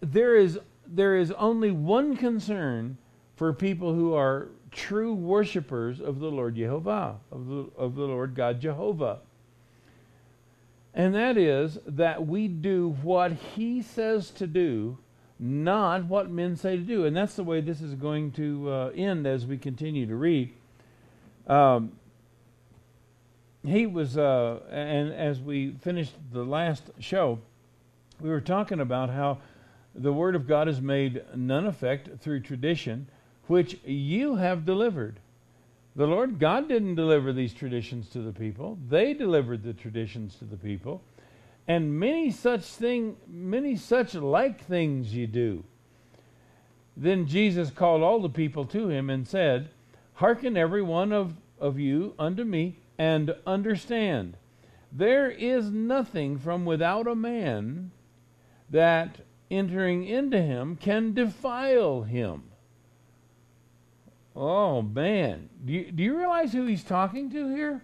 there 0.00 0.36
is 0.36 0.58
there 0.86 1.16
is 1.16 1.32
only 1.32 1.70
one 1.70 2.16
concern 2.16 2.96
for 3.34 3.52
people 3.52 3.94
who 3.94 4.14
are 4.14 4.48
true 4.70 5.14
worshippers 5.14 6.00
of 6.00 6.20
the 6.20 6.30
Lord 6.30 6.56
Jehovah, 6.56 7.16
of 7.32 7.46
the, 7.46 7.66
of 7.76 7.94
the 7.94 8.02
Lord 8.04 8.34
God 8.34 8.60
Jehovah. 8.60 9.20
And 10.94 11.14
that 11.14 11.36
is 11.36 11.78
that 11.86 12.26
we 12.26 12.48
do 12.48 12.96
what 13.02 13.32
he 13.32 13.82
says 13.82 14.30
to 14.32 14.46
do, 14.46 14.96
not 15.38 16.04
what 16.04 16.30
men 16.30 16.56
say 16.56 16.76
to 16.76 16.82
do. 16.82 17.04
And 17.04 17.16
that's 17.16 17.34
the 17.34 17.44
way 17.44 17.60
this 17.60 17.82
is 17.82 17.94
going 17.94 18.32
to 18.32 18.70
uh, 18.70 18.90
end 18.94 19.26
as 19.26 19.44
we 19.44 19.58
continue 19.58 20.06
to 20.06 20.16
read. 20.16 20.54
Um, 21.46 21.92
he 23.64 23.86
was, 23.86 24.16
uh, 24.16 24.60
and 24.70 25.12
as 25.12 25.40
we 25.40 25.72
finished 25.82 26.14
the 26.32 26.44
last 26.44 26.84
show, 26.98 27.40
we 28.20 28.30
were 28.30 28.40
talking 28.40 28.80
about 28.80 29.10
how 29.10 29.38
the 29.94 30.12
Word 30.12 30.34
of 30.34 30.46
God 30.46 30.68
is 30.68 30.80
made 30.80 31.22
none 31.34 31.66
effect 31.66 32.20
through 32.20 32.40
tradition, 32.40 33.08
which 33.46 33.78
you 33.84 34.36
have 34.36 34.64
delivered. 34.64 35.20
The 35.96 36.06
Lord 36.06 36.38
God 36.38 36.68
didn't 36.68 36.94
deliver 36.94 37.32
these 37.32 37.54
traditions 37.54 38.08
to 38.10 38.20
the 38.20 38.32
people. 38.32 38.78
They 38.88 39.14
delivered 39.14 39.62
the 39.62 39.72
traditions 39.72 40.36
to 40.36 40.44
the 40.44 40.56
people. 40.56 41.02
And 41.66 41.98
many 41.98 42.30
such 42.30 42.62
thing, 42.62 43.16
many 43.26 43.76
such 43.76 44.14
like 44.14 44.62
things 44.62 45.14
you 45.14 45.26
do. 45.26 45.64
Then 46.96 47.26
Jesus 47.26 47.70
called 47.70 48.02
all 48.02 48.20
the 48.20 48.28
people 48.28 48.64
to 48.66 48.88
him 48.88 49.10
and 49.10 49.26
said, 49.26 49.70
Hearken 50.16 50.56
every 50.56 50.82
one 50.82 51.12
of, 51.12 51.34
of 51.60 51.78
you 51.78 52.14
unto 52.18 52.42
me, 52.42 52.78
and 52.98 53.34
understand. 53.46 54.36
There 54.90 55.30
is 55.30 55.70
nothing 55.70 56.38
from 56.38 56.64
without 56.64 57.06
a 57.06 57.14
man 57.14 57.90
that 58.70 59.18
entering 59.50 60.04
into 60.06 60.40
him 60.40 60.76
can 60.76 61.12
defile 61.12 62.02
him. 62.02 62.44
Oh 64.34 64.82
man, 64.82 65.48
do 65.64 65.72
you, 65.72 65.92
do 65.92 66.02
you 66.02 66.16
realize 66.16 66.52
who 66.52 66.66
he's 66.66 66.84
talking 66.84 67.30
to 67.30 67.54
here? 67.54 67.82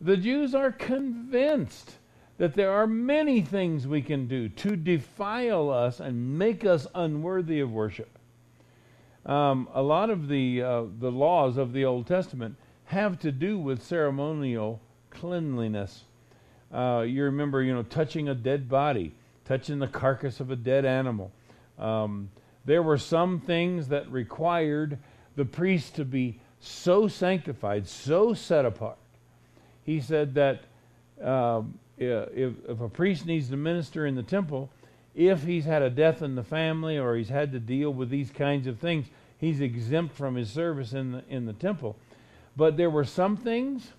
The 0.00 0.16
Jews 0.16 0.54
are 0.54 0.72
convinced 0.72 1.96
that 2.38 2.54
there 2.54 2.70
are 2.70 2.86
many 2.86 3.42
things 3.42 3.86
we 3.86 4.00
can 4.00 4.28
do 4.28 4.48
to 4.48 4.76
defile 4.76 5.70
us 5.70 6.00
and 6.00 6.38
make 6.38 6.64
us 6.64 6.86
unworthy 6.94 7.60
of 7.60 7.72
worship. 7.72 8.17
Um, 9.28 9.68
a 9.74 9.82
lot 9.82 10.08
of 10.08 10.28
the 10.28 10.62
uh, 10.62 10.84
the 10.98 11.12
laws 11.12 11.58
of 11.58 11.74
the 11.74 11.84
Old 11.84 12.06
Testament 12.06 12.56
have 12.86 13.20
to 13.20 13.30
do 13.30 13.58
with 13.58 13.82
ceremonial 13.82 14.80
cleanliness. 15.10 16.04
Uh, 16.72 17.04
you 17.06 17.24
remember, 17.24 17.62
you 17.62 17.74
know, 17.74 17.82
touching 17.82 18.28
a 18.28 18.34
dead 18.34 18.68
body, 18.68 19.14
touching 19.44 19.78
the 19.78 19.86
carcass 19.86 20.40
of 20.40 20.50
a 20.50 20.56
dead 20.56 20.86
animal. 20.86 21.30
Um, 21.78 22.30
there 22.64 22.82
were 22.82 22.98
some 22.98 23.40
things 23.40 23.88
that 23.88 24.10
required 24.10 24.98
the 25.36 25.44
priest 25.44 25.94
to 25.96 26.04
be 26.04 26.40
so 26.60 27.06
sanctified, 27.06 27.86
so 27.86 28.32
set 28.34 28.64
apart. 28.64 28.98
He 29.84 30.00
said 30.00 30.34
that 30.34 30.64
um, 31.22 31.78
if, 31.98 32.52
if 32.66 32.80
a 32.80 32.88
priest 32.88 33.26
needs 33.26 33.48
to 33.50 33.56
minister 33.56 34.06
in 34.06 34.14
the 34.14 34.22
temple, 34.22 34.70
if 35.14 35.44
he's 35.44 35.64
had 35.64 35.82
a 35.82 35.90
death 35.90 36.22
in 36.22 36.34
the 36.34 36.42
family 36.42 36.98
or 36.98 37.16
he's 37.16 37.28
had 37.28 37.52
to 37.52 37.58
deal 37.58 37.92
with 37.92 38.10
these 38.10 38.30
kinds 38.30 38.66
of 38.66 38.78
things, 38.78 39.06
he's 39.38 39.60
exempt 39.60 40.14
from 40.14 40.34
his 40.34 40.50
service 40.50 40.92
in 40.92 41.12
the, 41.12 41.24
in 41.28 41.46
the 41.46 41.52
temple. 41.54 41.96
But 42.56 42.76
there 42.76 42.90
were 42.90 43.04
some 43.04 43.36
things 43.36 43.92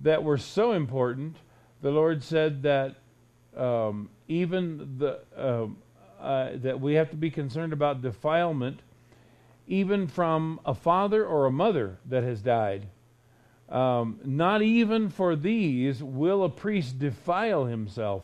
that 0.00 0.24
were 0.24 0.38
so 0.38 0.72
important, 0.72 1.36
the 1.80 1.90
Lord 1.90 2.22
said 2.22 2.62
that 2.62 2.96
um, 3.56 4.08
even 4.28 4.98
the 4.98 5.20
uh, 5.36 5.66
uh, 6.20 6.50
that 6.54 6.80
we 6.80 6.94
have 6.94 7.10
to 7.10 7.16
be 7.16 7.30
concerned 7.30 7.72
about 7.72 8.00
defilement, 8.00 8.80
even 9.66 10.06
from 10.06 10.60
a 10.64 10.74
father 10.74 11.26
or 11.26 11.46
a 11.46 11.50
mother 11.50 11.98
that 12.06 12.22
has 12.22 12.40
died. 12.40 12.86
Um, 13.68 14.20
not 14.24 14.62
even 14.62 15.08
for 15.08 15.34
these 15.34 16.02
will 16.02 16.44
a 16.44 16.48
priest 16.48 16.98
defile 16.98 17.64
himself. 17.64 18.22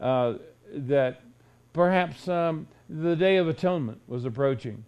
Uh, 0.00 0.34
that 0.72 1.20
perhaps 1.72 2.28
um, 2.28 2.66
the 2.88 3.14
Day 3.14 3.36
of 3.36 3.48
Atonement 3.48 4.00
was 4.06 4.24
approaching, 4.24 4.84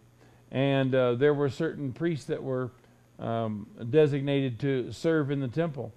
and 0.51 0.95
uh, 0.95 1.15
there 1.15 1.35
were 1.35 1.49
certain 1.49 1.93
priests 1.93 2.27
that 2.27 2.43
were 2.43 2.71
um, 3.19 3.67
designated 3.91 4.59
to 4.61 4.93
serve 4.93 5.31
in 5.31 5.41
the 5.41 5.49
temple. 5.49 5.93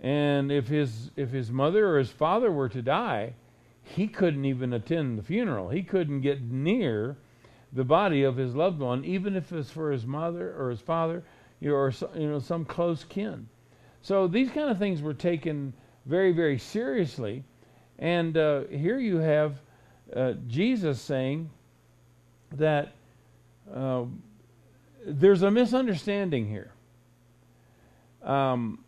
And 0.00 0.50
if 0.50 0.68
his 0.68 1.10
if 1.16 1.30
his 1.30 1.50
mother 1.50 1.88
or 1.88 1.98
his 1.98 2.10
father 2.10 2.50
were 2.50 2.68
to 2.68 2.82
die, 2.82 3.34
he 3.82 4.06
couldn't 4.06 4.44
even 4.44 4.72
attend 4.72 5.18
the 5.18 5.22
funeral. 5.22 5.68
He 5.68 5.82
couldn't 5.82 6.20
get 6.20 6.42
near 6.42 7.16
the 7.72 7.84
body 7.84 8.22
of 8.22 8.36
his 8.36 8.54
loved 8.54 8.80
one, 8.80 9.04
even 9.04 9.36
if 9.36 9.52
it's 9.52 9.70
for 9.70 9.90
his 9.90 10.06
mother 10.06 10.54
or 10.58 10.70
his 10.70 10.80
father, 10.80 11.22
you 11.60 11.70
know, 11.70 11.76
or 11.76 11.92
you 12.14 12.28
know 12.28 12.38
some 12.38 12.64
close 12.64 13.04
kin. 13.04 13.48
So 14.02 14.26
these 14.28 14.50
kind 14.50 14.70
of 14.70 14.78
things 14.78 15.00
were 15.00 15.14
taken 15.14 15.72
very, 16.06 16.32
very 16.32 16.58
seriously. 16.58 17.42
And 17.98 18.36
uh, 18.36 18.64
here 18.64 18.98
you 18.98 19.16
have 19.18 19.56
uh, 20.14 20.34
Jesus 20.46 21.00
saying 21.00 21.50
that 22.52 22.92
uh, 23.72 24.04
there's 25.06 25.42
a 25.42 25.50
misunderstanding 25.50 26.48
here. 26.48 26.72
Um, 28.22 28.84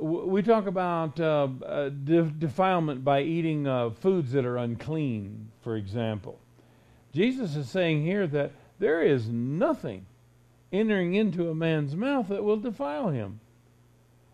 we 0.00 0.42
talk 0.42 0.66
about 0.66 1.20
uh, 1.20 1.48
uh, 1.64 1.88
de- 1.90 2.22
defilement 2.22 3.04
by 3.04 3.22
eating 3.22 3.66
uh, 3.66 3.90
foods 3.90 4.32
that 4.32 4.46
are 4.46 4.56
unclean, 4.56 5.50
for 5.62 5.76
example. 5.76 6.38
Jesus 7.12 7.56
is 7.56 7.68
saying 7.68 8.04
here 8.04 8.26
that 8.28 8.52
there 8.78 9.02
is 9.02 9.28
nothing 9.28 10.06
entering 10.72 11.14
into 11.14 11.50
a 11.50 11.54
man's 11.54 11.94
mouth 11.96 12.28
that 12.28 12.44
will 12.44 12.56
defile 12.56 13.08
him. 13.08 13.40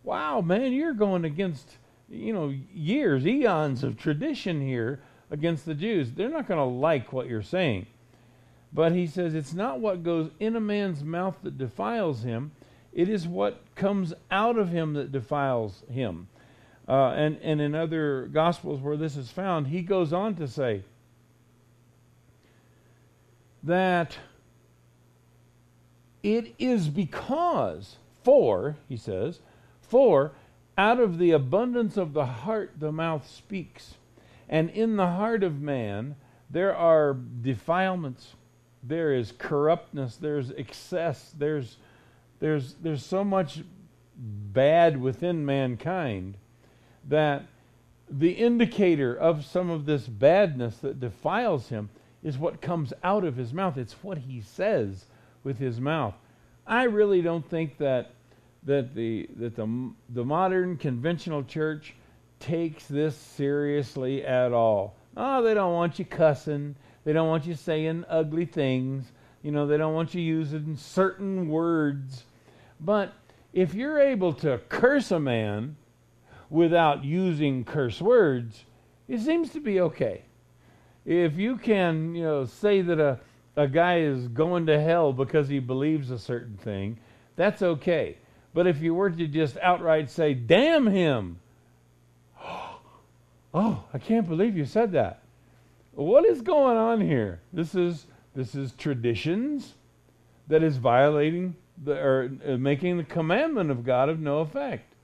Wow, 0.05 0.41
man, 0.41 0.73
you're 0.73 0.93
going 0.93 1.25
against, 1.25 1.79
you 2.09 2.33
know, 2.33 2.55
years, 2.73 3.27
eons 3.27 3.83
of 3.83 3.97
tradition 3.97 4.61
here 4.61 5.01
against 5.31 5.65
the 5.67 5.75
Jews. 5.75 6.13
They're 6.13 6.29
not 6.29 6.47
going 6.47 6.59
to 6.59 6.65
like 6.65 7.13
what 7.13 7.27
you're 7.27 7.43
saying. 7.43 7.87
But 8.77 8.93
he 8.93 9.07
says 9.07 9.35
it's 9.35 9.55
not 9.55 9.81
what 9.81 10.03
goes 10.03 10.31
in 10.39 10.55
a 10.55 10.61
man's 10.61 11.03
mouth 11.03 11.39
that 11.45 11.57
defiles 11.57 12.25
him, 12.25 12.53
it 12.93 13.09
is 13.09 13.27
what 13.27 13.63
comes 13.75 14.13
out 14.31 14.59
of 14.59 14.69
him 14.69 14.93
that 14.93 15.11
defiles 15.11 15.83
him. 15.91 16.29
Uh, 16.87 17.09
and, 17.17 17.39
and 17.43 17.63
in 17.63 17.75
other 17.75 18.27
Gospels 18.27 18.83
where 18.83 18.99
this 18.99 19.17
is 19.17 19.31
found, 19.31 19.69
he 19.69 19.81
goes 19.81 20.13
on 20.13 20.35
to 20.35 20.47
say 20.47 20.83
that 23.63 24.19
it 26.23 26.55
is 26.59 26.89
because, 26.89 27.97
for, 28.23 28.77
he 28.91 28.99
says, 28.99 29.41
for 29.81 30.33
out 30.77 31.01
of 31.01 31.17
the 31.17 31.31
abundance 31.31 31.97
of 31.97 32.13
the 32.13 32.27
heart 32.27 32.75
the 32.79 32.93
mouth 32.93 33.27
speaks. 33.27 33.95
And 34.51 34.69
in 34.69 34.97
the 34.97 35.13
heart 35.13 35.43
of 35.43 35.63
man 35.63 36.17
there 36.51 36.77
are 36.77 37.15
defilements, 37.15 38.35
there 38.87 39.13
is 39.13 39.33
corruptness, 39.39 40.17
there's 40.17 40.51
excess, 40.51 41.33
there's 41.37 41.77
there's 42.39 42.75
there's 42.83 43.05
so 43.05 43.25
much 43.25 43.61
bad 44.17 45.01
within 45.01 45.45
mankind 45.45 46.37
that 47.09 47.47
the 48.09 48.33
indicator 48.33 49.15
of 49.15 49.45
some 49.45 49.71
of 49.71 49.85
this 49.87 50.07
badness 50.07 50.77
that 50.79 51.01
defiles 51.01 51.69
him 51.69 51.89
is 52.23 52.39
what 52.39 52.61
comes 52.61 52.93
out 53.03 53.25
of 53.25 53.37
his 53.37 53.53
mouth. 53.53 53.77
It's 53.77 54.03
what 54.03 54.19
he 54.19 54.41
says 54.41 55.07
with 55.45 55.59
his 55.59 55.81
mouth. 55.81 56.15
I 56.67 56.85
really 56.85 57.23
don't 57.23 57.49
think 57.49 57.79
that 57.79 58.13
that 58.65 58.95
the 58.95 59.29
that 59.37 59.57
the 59.57 59.91
the 60.11 60.25
modern 60.25 60.77
conventional 60.77 61.45
church 61.45 61.95
takes 62.41 62.87
this 62.87 63.17
seriously 63.17 64.25
at 64.25 64.53
all. 64.53 64.97
Oh, 65.17 65.43
they 65.43 65.55
don't 65.55 65.73
want 65.73 65.99
you 65.99 66.05
cussing. 66.05 66.77
They 67.07 67.13
don't 67.13 67.29
want 67.29 67.47
you 67.47 67.55
saying 67.55 68.05
ugly 68.09 68.47
things. 68.47 69.13
You 69.41 69.53
know, 69.53 69.69
they 69.69 69.77
don't 69.77 69.95
want 69.95 70.13
you 70.13 70.21
using 70.21 70.77
certain 70.77 71.49
words. 71.49 72.25
But 72.81 73.13
if 73.53 73.75
you're 73.75 74.01
able 74.01 74.33
to 74.35 74.59
curse 74.69 75.13
a 75.13 75.21
man 75.21 75.77
without 76.51 77.05
using 77.05 77.65
curse 77.65 78.03
words, 78.03 78.65
it 79.07 79.21
seems 79.21 79.51
to 79.51 79.61
be 79.61 79.79
okay. 79.83 80.23
If 81.05 81.37
you 81.37 81.59
can, 81.59 82.17
you 82.17 82.25
know, 82.25 82.45
say 82.45 82.83
that 82.83 82.99
a, 82.99 83.21
a 83.55 83.69
guy 83.69 84.01
is 84.01 84.27
going 84.27 84.67
to 84.67 84.83
hell 84.83 85.13
because 85.13 85.47
he 85.47 85.61
believes 85.61 86.11
a 86.11 86.19
certain 86.19 86.57
thing, 86.57 86.99
that's 87.37 87.63
okay. 87.63 88.19
But 88.53 88.67
if 88.67 88.83
you 88.83 88.95
were 88.95 89.11
to 89.11 89.27
just 89.29 89.57
outright 89.59 90.11
say, 90.11 90.35
damn 90.35 90.89
him, 90.89 91.39
oh, 92.43 93.85
I 93.95 93.99
can't 93.99 94.27
believe 94.27 94.57
you 94.57 94.65
said 94.65 94.91
that. 94.91 95.23
What 95.97 96.27
is 96.27 96.43
going 96.43 96.77
on 96.77 97.01
here? 97.01 97.41
This 97.53 97.75
is 97.75 98.07
this 98.35 98.55
is 98.55 98.73
traditions 98.73 99.75
that 100.47 100.63
is 100.63 100.77
violating 100.77 101.57
the 101.83 101.99
or 101.99 102.31
uh, 102.47 102.57
making 102.59 102.99
the 102.99 103.05
commandment 103.05 103.71
of 103.71 103.83
God 103.85 104.09
of 104.09 104.21
no 104.21 104.41
effect. 104.41 104.95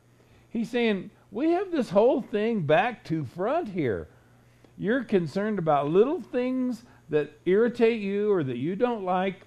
He's 0.50 0.70
saying 0.70 1.10
we 1.30 1.50
have 1.52 1.70
this 1.70 1.90
whole 1.90 2.20
thing 2.20 2.62
back 2.62 3.04
to 3.04 3.24
front 3.24 3.68
here. 3.68 4.08
You're 4.76 5.02
concerned 5.02 5.58
about 5.58 5.88
little 5.88 6.20
things 6.20 6.84
that 7.08 7.32
irritate 7.46 8.00
you 8.00 8.30
or 8.30 8.44
that 8.44 8.58
you 8.58 8.76
don't 8.76 9.04
like 9.04 9.46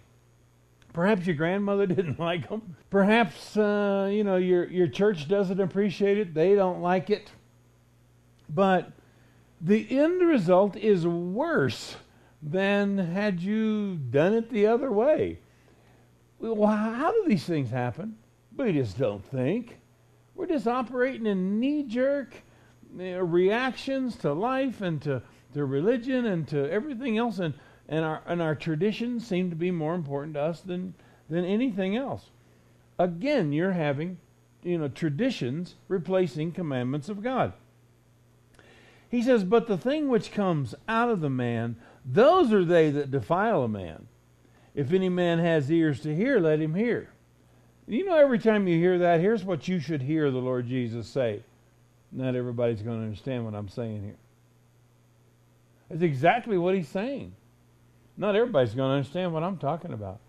Perhaps 0.95 1.27
your 1.27 1.36
grandmother 1.36 1.86
didn't 1.86 2.19
like 2.19 2.47
them. 2.47 2.77
Perhaps 2.89 3.58
uh, 3.58 4.10
you 4.12 4.23
know 4.23 4.38
your 4.38 4.65
your 4.67 4.88
church 4.88 5.27
doesn't 5.27 5.60
appreciate 5.60 6.17
it. 6.17 6.34
They 6.34 6.55
don't 6.55 6.81
like 6.81 7.10
it. 7.10 7.31
But 8.49 8.91
the 9.62 9.98
end 9.98 10.22
result 10.22 10.76
is 10.76 11.08
worse 11.08 11.96
than 12.41 12.98
had 12.98 13.39
you 13.41 13.96
done 13.96 14.34
it 14.34 14.50
the 14.50 14.68
other 14.68 14.91
way. 14.91 15.39
Well, 16.39 16.70
how 16.70 17.12
do 17.12 17.24
these 17.28 17.46
things 17.46 17.70
happen? 17.70 18.18
We 18.56 18.74
just 18.74 18.98
don't 18.98 19.26
think. 19.26 19.80
We're 20.36 20.48
just 20.48 20.68
operating 20.68 21.26
in 21.26 21.60
knee 21.60 21.84
jerk 21.84 22.36
eh, 23.00 23.18
reactions 23.20 24.15
to 24.18 24.34
life 24.34 24.82
and 24.82 25.02
to, 25.04 25.22
to 25.54 25.65
religion 25.65 26.26
and 26.26 26.48
to 26.50 26.70
everything 26.70 27.18
else. 27.18 27.39
And 27.39 27.54
and 27.88 28.04
our 28.04 28.22
and 28.26 28.41
our 28.41 28.56
traditions 28.56 29.28
seem 29.28 29.50
to 29.50 29.56
be 29.56 29.72
more 29.72 29.96
important 29.96 30.36
to 30.36 30.41
us 30.41 30.62
than 30.62 30.96
than 31.30 31.46
anything 31.46 31.96
else. 31.96 32.30
Again, 32.98 33.52
you're 33.52 33.74
having 33.74 34.18
you 34.63 34.78
know 34.78 34.88
traditions 34.88 35.76
replacing 35.88 36.52
commandments 36.52 37.10
of 37.10 37.22
God. 37.22 37.54
He 39.15 39.21
says, 39.21 39.45
"But 39.45 39.67
the 39.67 39.78
thing 39.78 40.10
which 40.10 40.34
comes 40.34 40.75
out 40.89 41.10
of 41.10 41.21
the 41.21 41.30
man, 41.30 41.78
those 42.04 42.51
are 42.51 42.65
they 42.65 42.89
that 42.91 43.12
defile 43.12 43.63
a 43.63 43.67
man. 43.69 44.08
If 44.73 44.91
any 44.91 45.08
man 45.08 45.39
has 45.39 45.71
ears 45.71 46.01
to 46.01 46.13
hear, 46.13 46.38
let 46.38 46.60
him 46.60 46.75
hear." 46.75 47.12
You 47.88 48.04
know, 48.04 48.17
every 48.17 48.39
time 48.39 48.67
you 48.67 48.78
hear 48.78 48.97
that, 48.97 49.21
here's 49.21 49.45
what 49.45 49.69
you 49.69 49.80
should 49.80 50.01
hear 50.01 50.30
the 50.30 50.39
Lord 50.39 50.67
Jesus 50.67 51.08
say. 51.08 51.43
Not 52.12 52.36
everybody's 52.36 52.82
going 52.82 52.97
to 52.97 53.06
understand 53.06 53.45
what 53.45 53.56
I'm 53.56 53.69
saying 53.69 54.04
here. 54.04 54.17
That's 55.89 56.01
exactly 56.01 56.58
what 56.58 56.75
he's 56.75 56.89
saying. 56.89 57.36
Not 58.17 58.36
everybody's 58.36 58.75
going 58.75 58.89
to 58.89 58.97
understand 58.97 59.34
what 59.34 59.43
I'm 59.43 59.58
talking 59.58 59.93
about. 59.93 60.19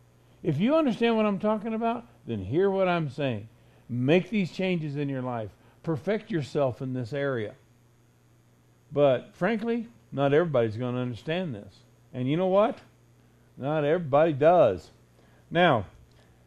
If 0.44 0.60
you 0.60 0.76
understand 0.76 1.16
what 1.16 1.26
I'm 1.26 1.40
talking 1.40 1.74
about, 1.74 2.06
then 2.24 2.38
hear 2.38 2.70
what 2.70 2.86
I'm 2.86 3.10
saying. 3.10 3.48
Make 3.88 4.30
these 4.30 4.52
changes 4.52 4.94
in 4.94 5.08
your 5.08 5.22
life. 5.22 5.50
Perfect 5.82 6.30
yourself 6.30 6.80
in 6.80 6.92
this 6.92 7.12
area. 7.12 7.56
But 8.92 9.34
frankly, 9.34 9.88
not 10.12 10.32
everybody's 10.32 10.76
going 10.76 10.94
to 10.94 11.00
understand 11.00 11.54
this. 11.54 11.74
And 12.12 12.28
you 12.28 12.36
know 12.36 12.46
what? 12.46 12.78
Not 13.56 13.84
everybody 13.84 14.32
does. 14.32 14.90
Now, 15.50 15.86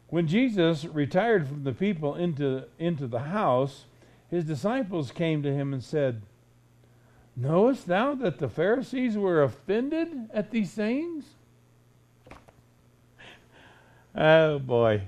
when 0.08 0.26
Jesus 0.26 0.84
retired 0.84 1.46
from 1.46 1.64
the 1.64 1.72
people 1.72 2.14
into, 2.16 2.64
into 2.78 3.06
the 3.06 3.20
house, 3.20 3.84
his 4.28 4.44
disciples 4.44 5.12
came 5.12 5.42
to 5.42 5.54
him 5.54 5.72
and 5.72 5.82
said, 5.82 6.22
Knowest 7.36 7.86
thou 7.86 8.14
that 8.16 8.38
the 8.38 8.48
Pharisees 8.48 9.16
were 9.16 9.42
offended 9.42 10.28
at 10.32 10.50
these 10.50 10.72
sayings? 10.72 11.24
Oh 14.12 14.58
boy. 14.58 15.02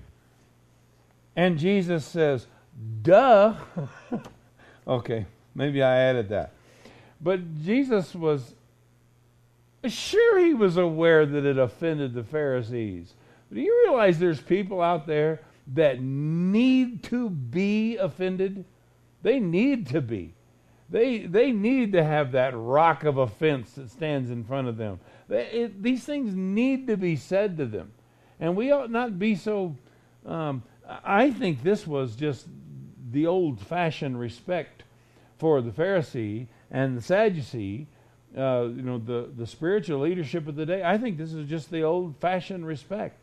And 1.35 1.59
Jesus 1.59 2.05
says, 2.05 2.47
Duh. 3.03 3.57
okay, 4.87 5.27
maybe 5.57 5.83
I 5.83 5.97
added 5.97 6.29
that. 6.29 6.53
But 7.23 7.63
Jesus 7.63 8.15
was 8.15 8.55
sure 9.85 10.39
he 10.39 10.55
was 10.55 10.77
aware 10.77 11.25
that 11.25 11.45
it 11.45 11.59
offended 11.59 12.15
the 12.15 12.25
Pharisees. 12.25 13.15
Do 13.53 13.61
you 13.61 13.85
realize 13.87 14.19
there's 14.19 14.41
people 14.41 14.81
out 14.81 15.07
there 15.07 15.41
that 15.75 16.01
need 16.01 17.03
to 17.05 17.31
be 17.31 17.97
offended? 17.97 18.65
They 19.23 19.39
need 19.39 19.87
to 19.89 20.01
be. 20.01 20.35
They, 20.91 21.21
they 21.21 21.53
need 21.53 21.93
to 21.93 22.05
have 22.05 22.33
that 22.33 22.55
rock 22.55 23.05
of 23.05 23.17
offense 23.17 23.73
that 23.73 23.91
stands 23.91 24.31
in 24.31 24.45
front 24.45 24.69
of 24.69 24.77
them. 24.77 25.01
They, 25.29 25.47
it, 25.47 25.83
these 25.83 26.05
things 26.05 26.35
need 26.35 26.87
to 26.89 26.97
be 26.97 27.17
said 27.17 27.57
to 27.59 27.67
them. 27.67 27.93
And 28.41 28.57
we 28.57 28.73
ought 28.73 28.91
not 28.91 29.19
be 29.19 29.37
so. 29.37 29.77
Um, 30.27 30.63
I 31.05 31.31
think 31.31 31.63
this 31.63 31.87
was 31.87 32.17
just 32.17 32.47
the 33.11 33.27
old 33.27 33.61
fashioned 33.61 34.19
respect 34.19 34.83
for 35.39 35.61
the 35.63 35.71
Pharisee 35.71 36.47
and 36.73 36.97
the 36.97 37.03
Sadducee 37.03 37.87
uh, 38.37 38.69
you 38.75 38.83
know, 38.83 38.99
the, 38.99 39.31
the 39.37 39.47
spiritual 39.47 40.01
leadership 40.01 40.49
of 40.49 40.57
the 40.57 40.67
day. 40.67 40.83
I 40.83 40.97
think 40.99 41.19
this 41.19 41.33
is 41.33 41.49
just 41.49 41.71
the 41.71 41.83
old 41.83 42.17
fashioned 42.19 42.67
respect. 42.67 43.19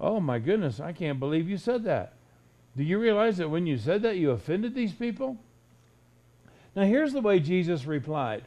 Oh 0.00 0.20
my 0.20 0.38
goodness, 0.38 0.80
I 0.80 0.92
can't 0.92 1.20
believe 1.20 1.48
you 1.48 1.56
said 1.56 1.84
that. 1.84 2.14
Do 2.76 2.82
you 2.82 2.98
realize 2.98 3.36
that 3.38 3.48
when 3.48 3.66
you 3.66 3.78
said 3.78 4.02
that, 4.02 4.16
you 4.16 4.30
offended 4.30 4.74
these 4.74 4.92
people? 4.92 5.36
Now, 6.76 6.84
here's 6.84 7.12
the 7.12 7.20
way 7.20 7.40
Jesus 7.40 7.86
replied. 7.86 8.44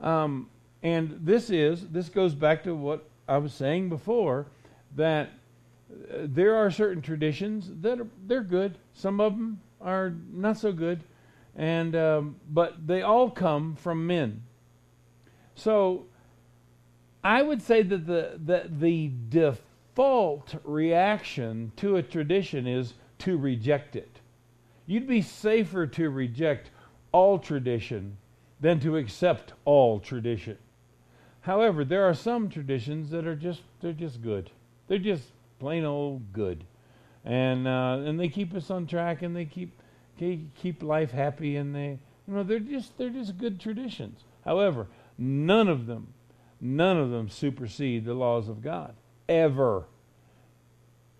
Um, 0.00 0.48
and 0.82 1.18
this 1.22 1.50
is, 1.50 1.88
this 1.88 2.08
goes 2.08 2.34
back 2.34 2.62
to 2.64 2.74
what 2.74 3.08
I 3.26 3.38
was 3.38 3.52
saying 3.52 3.88
before, 3.88 4.46
that 4.94 5.30
uh, 5.90 6.18
there 6.22 6.54
are 6.54 6.70
certain 6.70 7.02
traditions 7.02 7.70
that 7.80 8.00
are, 8.00 8.06
they're 8.26 8.42
good. 8.42 8.78
Some 8.92 9.20
of 9.20 9.32
them 9.32 9.60
are 9.80 10.14
not 10.32 10.58
so 10.58 10.72
good. 10.72 11.02
And, 11.56 11.96
um, 11.96 12.36
but 12.48 12.86
they 12.86 13.02
all 13.02 13.30
come 13.30 13.76
from 13.76 14.06
men. 14.06 14.42
So 15.54 16.04
I 17.24 17.42
would 17.42 17.62
say 17.62 17.82
that 17.82 18.06
the, 18.06 18.38
the, 18.44 18.68
the 18.68 19.10
default 19.30 20.54
reaction 20.62 21.72
to 21.76 21.96
a 21.96 22.02
tradition 22.02 22.66
is 22.66 22.94
to 23.20 23.38
reject 23.38 23.96
it. 23.96 24.20
You'd 24.86 25.08
be 25.08 25.22
safer 25.22 25.86
to 25.86 26.10
reject 26.10 26.70
all 27.10 27.38
tradition 27.38 28.18
than 28.60 28.78
to 28.80 28.96
accept 28.96 29.52
all 29.64 29.98
tradition. 29.98 30.58
However, 31.40 31.84
there 31.84 32.04
are 32.04 32.14
some 32.14 32.48
traditions 32.48 33.10
that 33.10 33.26
are 33.26 33.36
just 33.36 33.62
they're 33.80 33.92
just 33.92 34.22
good. 34.22 34.50
They're 34.88 34.98
just 34.98 35.30
plain 35.58 35.84
old 35.84 36.32
good, 36.32 36.64
and 37.24 37.66
uh, 37.68 38.02
and 38.04 38.18
they 38.18 38.28
keep 38.28 38.54
us 38.54 38.70
on 38.70 38.86
track 38.86 39.22
and 39.22 39.34
they 39.34 39.44
keep 39.44 39.72
keep 40.18 40.82
life 40.82 41.10
happy 41.10 41.56
and 41.56 41.74
they 41.74 41.98
you 42.26 42.34
know 42.34 42.42
they're 42.42 42.58
just 42.58 42.96
they're 42.98 43.10
just 43.10 43.38
good 43.38 43.60
traditions. 43.60 44.24
However, 44.44 44.86
none 45.18 45.68
of 45.68 45.86
them 45.86 46.08
none 46.60 46.96
of 46.96 47.10
them 47.10 47.28
supersede 47.28 48.04
the 48.04 48.14
laws 48.14 48.48
of 48.48 48.62
God 48.62 48.94
ever 49.28 49.86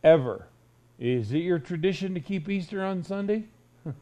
ever. 0.06 0.46
Is 0.98 1.32
it 1.32 1.38
your 1.38 1.58
tradition 1.58 2.14
to 2.14 2.20
keep 2.20 2.48
Easter 2.48 2.82
on 2.82 3.02
Sunday? 3.02 3.44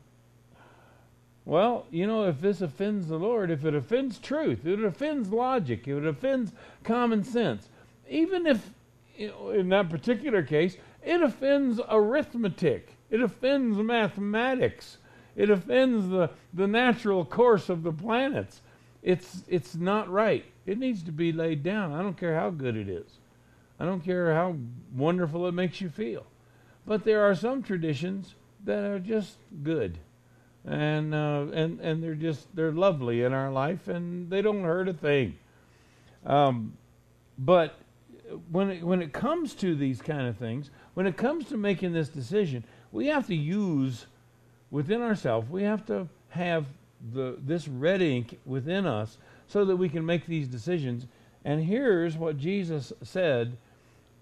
well, 1.44 1.86
you 1.90 2.06
know, 2.06 2.28
if 2.28 2.40
this 2.40 2.60
offends 2.60 3.08
the 3.08 3.18
Lord, 3.18 3.50
if 3.50 3.64
it 3.64 3.74
offends 3.74 4.18
truth, 4.18 4.60
if 4.60 4.78
it 4.78 4.84
offends 4.84 5.30
logic, 5.30 5.88
if 5.88 5.98
it 5.98 6.06
offends 6.06 6.52
common 6.84 7.24
sense, 7.24 7.68
even 8.08 8.46
if, 8.46 8.70
you 9.16 9.28
know, 9.28 9.50
in 9.50 9.70
that 9.70 9.90
particular 9.90 10.42
case, 10.42 10.76
it 11.02 11.20
offends 11.20 11.80
arithmetic, 11.88 12.93
it 13.14 13.22
offends 13.22 13.78
mathematics, 13.78 14.98
it 15.36 15.48
offends 15.48 16.08
the, 16.08 16.30
the 16.52 16.66
natural 16.66 17.24
course 17.24 17.68
of 17.68 17.84
the 17.84 17.92
planets, 17.92 18.60
it's, 19.04 19.44
it's 19.46 19.76
not 19.76 20.10
right. 20.10 20.44
It 20.66 20.78
needs 20.78 21.04
to 21.04 21.12
be 21.12 21.30
laid 21.30 21.62
down. 21.62 21.92
I 21.92 22.02
don't 22.02 22.18
care 22.18 22.34
how 22.34 22.50
good 22.50 22.76
it 22.76 22.88
is. 22.88 23.06
I 23.78 23.84
don't 23.84 24.00
care 24.00 24.34
how 24.34 24.56
wonderful 24.92 25.46
it 25.46 25.52
makes 25.52 25.80
you 25.80 25.90
feel. 25.90 26.26
But 26.86 27.04
there 27.04 27.22
are 27.22 27.36
some 27.36 27.62
traditions 27.62 28.34
that 28.64 28.82
are 28.82 28.98
just 28.98 29.36
good, 29.62 29.98
and 30.64 31.14
uh, 31.14 31.46
and 31.52 31.80
and 31.80 32.02
they're 32.02 32.14
just 32.14 32.54
they're 32.56 32.72
lovely 32.72 33.22
in 33.22 33.32
our 33.32 33.50
life, 33.50 33.88
and 33.88 34.28
they 34.28 34.42
don't 34.42 34.64
hurt 34.64 34.88
a 34.88 34.92
thing. 34.92 35.36
Um, 36.26 36.76
but 37.38 37.78
when 38.50 38.70
it, 38.70 38.82
when 38.82 39.02
it 39.02 39.12
comes 39.12 39.54
to 39.54 39.74
these 39.74 40.02
kind 40.02 40.26
of 40.26 40.36
things, 40.36 40.70
when 40.94 41.06
it 41.06 41.16
comes 41.16 41.46
to 41.48 41.56
making 41.56 41.92
this 41.92 42.08
decision, 42.08 42.64
we 42.94 43.08
have 43.08 43.26
to 43.26 43.34
use 43.34 44.06
within 44.70 45.02
ourselves. 45.02 45.50
We 45.50 45.64
have 45.64 45.84
to 45.86 46.08
have 46.30 46.64
the 47.12 47.36
this 47.44 47.68
red 47.68 48.00
ink 48.00 48.38
within 48.46 48.86
us 48.86 49.18
so 49.48 49.64
that 49.66 49.76
we 49.76 49.88
can 49.90 50.06
make 50.06 50.26
these 50.26 50.48
decisions. 50.48 51.06
And 51.44 51.62
here's 51.62 52.16
what 52.16 52.38
Jesus 52.38 52.92
said 53.02 53.58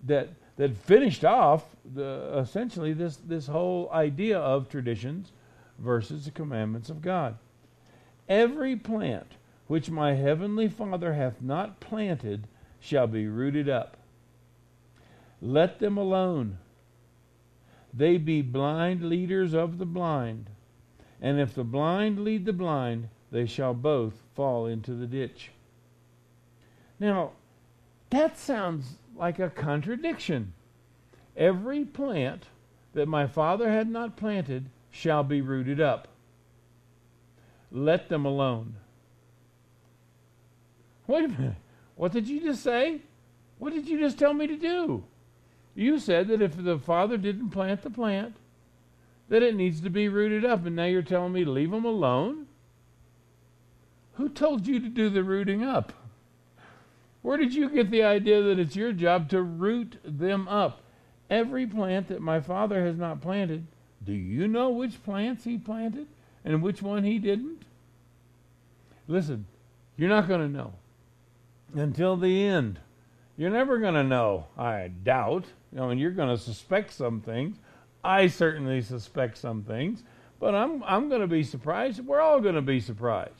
that 0.04 0.30
that 0.56 0.76
finished 0.76 1.24
off 1.24 1.64
the, 1.94 2.38
essentially 2.38 2.92
this, 2.92 3.16
this 3.16 3.46
whole 3.46 3.90
idea 3.92 4.38
of 4.38 4.68
traditions 4.68 5.32
versus 5.78 6.24
the 6.24 6.30
commandments 6.30 6.90
of 6.90 7.02
God. 7.02 7.36
Every 8.28 8.76
plant 8.76 9.32
which 9.66 9.90
my 9.90 10.14
heavenly 10.14 10.68
Father 10.68 11.14
hath 11.14 11.40
not 11.40 11.80
planted 11.80 12.46
shall 12.80 13.06
be 13.06 13.26
rooted 13.26 13.68
up. 13.68 13.96
Let 15.40 15.78
them 15.78 15.96
alone. 15.96 16.58
They 17.94 18.16
be 18.16 18.42
blind 18.42 19.02
leaders 19.08 19.54
of 19.54 19.78
the 19.78 19.86
blind. 19.86 20.50
And 21.20 21.38
if 21.38 21.54
the 21.54 21.64
blind 21.64 22.24
lead 22.24 22.46
the 22.46 22.52
blind, 22.52 23.08
they 23.30 23.46
shall 23.46 23.74
both 23.74 24.22
fall 24.34 24.66
into 24.66 24.94
the 24.94 25.06
ditch. 25.06 25.50
Now, 26.98 27.32
that 28.10 28.38
sounds 28.38 28.96
like 29.16 29.38
a 29.38 29.50
contradiction. 29.50 30.52
Every 31.36 31.84
plant 31.84 32.46
that 32.92 33.08
my 33.08 33.26
Father 33.26 33.70
had 33.70 33.88
not 33.88 34.16
planted 34.16 34.68
shall 34.90 35.22
be 35.22 35.40
rooted 35.40 35.80
up. 35.80 36.08
Let 37.70 38.08
them 38.08 38.26
alone. 38.26 38.76
Wait 41.06 41.24
a 41.24 41.28
minute. 41.28 41.54
What 41.96 42.12
did 42.12 42.28
you 42.28 42.40
just 42.40 42.62
say? 42.62 43.00
What 43.58 43.72
did 43.72 43.88
you 43.88 43.98
just 43.98 44.18
tell 44.18 44.34
me 44.34 44.46
to 44.46 44.56
do? 44.56 45.04
You 45.74 45.98
said 45.98 46.28
that 46.28 46.42
if 46.42 46.62
the 46.62 46.78
Father 46.78 47.16
didn't 47.16 47.50
plant 47.50 47.82
the 47.82 47.90
plant, 47.90 48.36
that 49.28 49.42
it 49.42 49.54
needs 49.54 49.80
to 49.80 49.90
be 49.90 50.08
rooted 50.08 50.44
up, 50.44 50.66
and 50.66 50.76
now 50.76 50.84
you're 50.84 51.02
telling 51.02 51.32
me 51.32 51.44
to 51.44 51.50
leave 51.50 51.70
them 51.70 51.84
alone? 51.84 52.46
Who 54.14 54.28
told 54.28 54.66
you 54.66 54.78
to 54.80 54.88
do 54.88 55.08
the 55.08 55.24
rooting 55.24 55.62
up? 55.62 55.92
Where 57.22 57.38
did 57.38 57.54
you 57.54 57.70
get 57.70 57.90
the 57.90 58.02
idea 58.02 58.42
that 58.42 58.58
it's 58.58 58.76
your 58.76 58.92
job 58.92 59.30
to 59.30 59.42
root 59.42 59.98
them 60.04 60.48
up? 60.48 60.82
Every 61.30 61.66
plant 61.66 62.08
that 62.08 62.20
my 62.20 62.40
father 62.40 62.84
has 62.84 62.96
not 62.96 63.22
planted, 63.22 63.66
do 64.04 64.12
you 64.12 64.48
know 64.48 64.70
which 64.70 65.02
plants 65.02 65.44
he 65.44 65.56
planted 65.56 66.08
and 66.44 66.62
which 66.62 66.82
one 66.82 67.04
he 67.04 67.18
didn't? 67.18 67.62
Listen, 69.08 69.46
you're 69.96 70.08
not 70.08 70.28
going 70.28 70.40
to 70.40 70.48
know 70.48 70.74
until 71.74 72.16
the 72.16 72.44
end. 72.44 72.80
You're 73.36 73.50
never 73.50 73.78
going 73.78 73.94
to 73.94 74.02
know, 74.02 74.46
I 74.58 74.88
doubt. 74.88 75.46
I 75.78 75.86
mean, 75.86 75.98
you're 75.98 76.10
going 76.10 76.34
to 76.34 76.42
suspect 76.42 76.92
some 76.92 77.20
things. 77.20 77.56
I 78.04 78.26
certainly 78.26 78.82
suspect 78.82 79.38
some 79.38 79.62
things, 79.62 80.02
but 80.40 80.54
I'm, 80.54 80.82
I'm 80.84 81.08
going 81.08 81.20
to 81.20 81.26
be 81.26 81.44
surprised. 81.44 82.04
We're 82.04 82.20
all 82.20 82.40
going 82.40 82.56
to 82.56 82.62
be 82.62 82.80
surprised. 82.80 83.32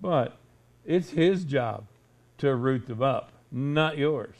But 0.00 0.36
it's 0.84 1.10
his 1.10 1.44
job 1.44 1.84
to 2.38 2.54
root 2.54 2.86
them 2.86 3.02
up, 3.02 3.32
not 3.50 3.96
yours. 3.96 4.34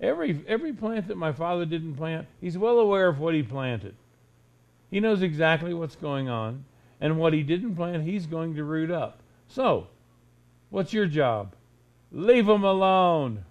Every, 0.00 0.44
every 0.46 0.72
plant 0.72 1.08
that 1.08 1.16
my 1.16 1.32
father 1.32 1.64
didn't 1.64 1.94
plant, 1.94 2.26
he's 2.40 2.58
well 2.58 2.78
aware 2.78 3.08
of 3.08 3.18
what 3.18 3.34
he 3.34 3.42
planted. 3.42 3.94
He 4.90 5.00
knows 5.00 5.22
exactly 5.22 5.72
what's 5.72 5.96
going 5.96 6.28
on, 6.28 6.64
and 7.00 7.18
what 7.18 7.32
he 7.32 7.42
didn't 7.42 7.76
plant, 7.76 8.04
he's 8.04 8.26
going 8.26 8.54
to 8.56 8.64
root 8.64 8.90
up. 8.90 9.20
So, 9.48 9.88
what's 10.70 10.92
your 10.92 11.06
job? 11.06 11.54
Leave 12.10 12.46
them 12.46 12.62
alone. 12.62 13.44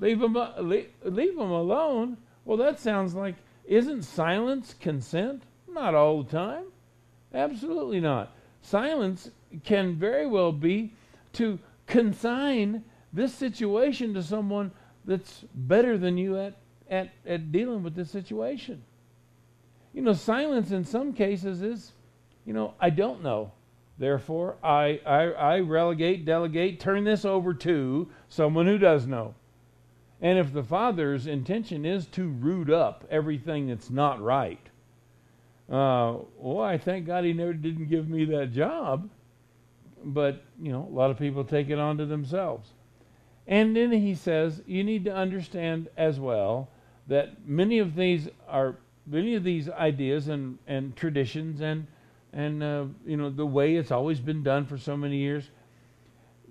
Leave 0.00 0.20
them, 0.20 0.36
uh, 0.36 0.60
leave, 0.60 0.88
leave 1.02 1.36
them 1.36 1.50
alone? 1.50 2.16
Well, 2.44 2.56
that 2.58 2.78
sounds 2.78 3.14
like, 3.14 3.34
isn't 3.64 4.02
silence 4.02 4.74
consent? 4.80 5.42
Not 5.68 5.94
all 5.94 6.22
the 6.22 6.30
time. 6.30 6.64
Absolutely 7.34 8.00
not. 8.00 8.32
Silence 8.62 9.30
can 9.64 9.96
very 9.96 10.26
well 10.26 10.52
be 10.52 10.92
to 11.34 11.58
consign 11.86 12.84
this 13.12 13.34
situation 13.34 14.14
to 14.14 14.22
someone 14.22 14.70
that's 15.04 15.44
better 15.54 15.98
than 15.98 16.16
you 16.16 16.38
at, 16.38 16.54
at, 16.90 17.10
at 17.26 17.50
dealing 17.52 17.82
with 17.82 17.94
this 17.94 18.10
situation. 18.10 18.82
You 19.92 20.02
know, 20.02 20.12
silence 20.12 20.70
in 20.70 20.84
some 20.84 21.12
cases 21.12 21.62
is, 21.62 21.92
you 22.44 22.52
know, 22.52 22.74
I 22.80 22.90
don't 22.90 23.22
know. 23.22 23.52
Therefore, 23.98 24.56
I, 24.62 25.00
I, 25.04 25.22
I 25.32 25.60
relegate, 25.60 26.24
delegate, 26.24 26.78
turn 26.78 27.04
this 27.04 27.24
over 27.24 27.52
to 27.54 28.08
someone 28.28 28.66
who 28.66 28.78
does 28.78 29.06
know. 29.06 29.34
And 30.20 30.38
if 30.38 30.52
the 30.52 30.64
Father's 30.64 31.26
intention 31.26 31.84
is 31.84 32.06
to 32.08 32.28
root 32.28 32.70
up 32.70 33.04
everything 33.10 33.68
that's 33.68 33.90
not 33.90 34.20
right, 34.20 34.60
uh, 35.70 36.16
well, 36.38 36.60
I 36.60 36.78
thank 36.78 37.06
God 37.06 37.24
He 37.24 37.32
never 37.32 37.52
didn't 37.52 37.88
give 37.88 38.08
me 38.08 38.24
that 38.26 38.52
job 38.52 39.08
but 40.04 40.42
you 40.60 40.72
know, 40.72 40.88
a 40.90 40.94
lot 40.94 41.10
of 41.10 41.18
people 41.18 41.44
take 41.44 41.70
it 41.70 41.78
onto 41.78 42.06
themselves. 42.06 42.70
And 43.46 43.74
then 43.74 43.92
he 43.92 44.14
says, 44.14 44.62
you 44.66 44.84
need 44.84 45.04
to 45.06 45.14
understand 45.14 45.88
as 45.96 46.20
well 46.20 46.68
that 47.06 47.46
many 47.46 47.78
of 47.78 47.94
these 47.94 48.28
are 48.46 48.76
many 49.06 49.34
of 49.34 49.44
these 49.44 49.70
ideas 49.70 50.28
and, 50.28 50.58
and 50.66 50.94
traditions 50.96 51.60
and 51.62 51.86
and 52.34 52.62
uh, 52.62 52.84
you 53.06 53.16
know 53.16 53.30
the 53.30 53.46
way 53.46 53.76
it's 53.76 53.90
always 53.90 54.20
been 54.20 54.42
done 54.42 54.66
for 54.66 54.76
so 54.76 54.96
many 54.96 55.16
years. 55.16 55.48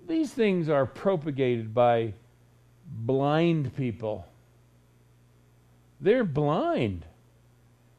These 0.08 0.32
things 0.32 0.68
are 0.68 0.86
propagated 0.86 1.72
by 1.72 2.14
blind 2.88 3.76
people. 3.76 4.26
They're 6.00 6.24
blind. 6.24 7.04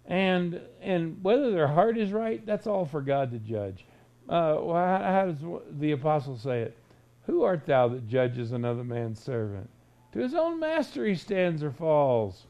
And 0.06 0.62
and 0.82 1.23
whether 1.23 1.52
their 1.52 1.67
heart 1.67 1.97
is 1.97 2.12
right, 2.12 2.43
that's 2.45 2.65
all 2.65 2.86
for 2.86 3.02
God 3.02 3.32
to 3.32 3.38
judge 3.39 3.86
uh, 4.30 4.58
well, 4.62 4.75
how, 4.75 5.25
does 5.25 5.62
the 5.80 5.91
apostle 5.91 6.38
say 6.38 6.62
it? 6.62 6.78
Who 7.25 7.43
art 7.43 7.65
thou 7.65 7.88
that 7.89 8.08
judges 8.08 8.52
another 8.52 8.84
man's 8.84 9.19
servant? 9.19 9.69
To 10.13 10.19
his 10.19 10.36
own 10.36 10.60
master 10.60 11.06
he 11.06 11.15
stands 11.15 11.63
or 11.63 11.71
falls. 11.71 12.45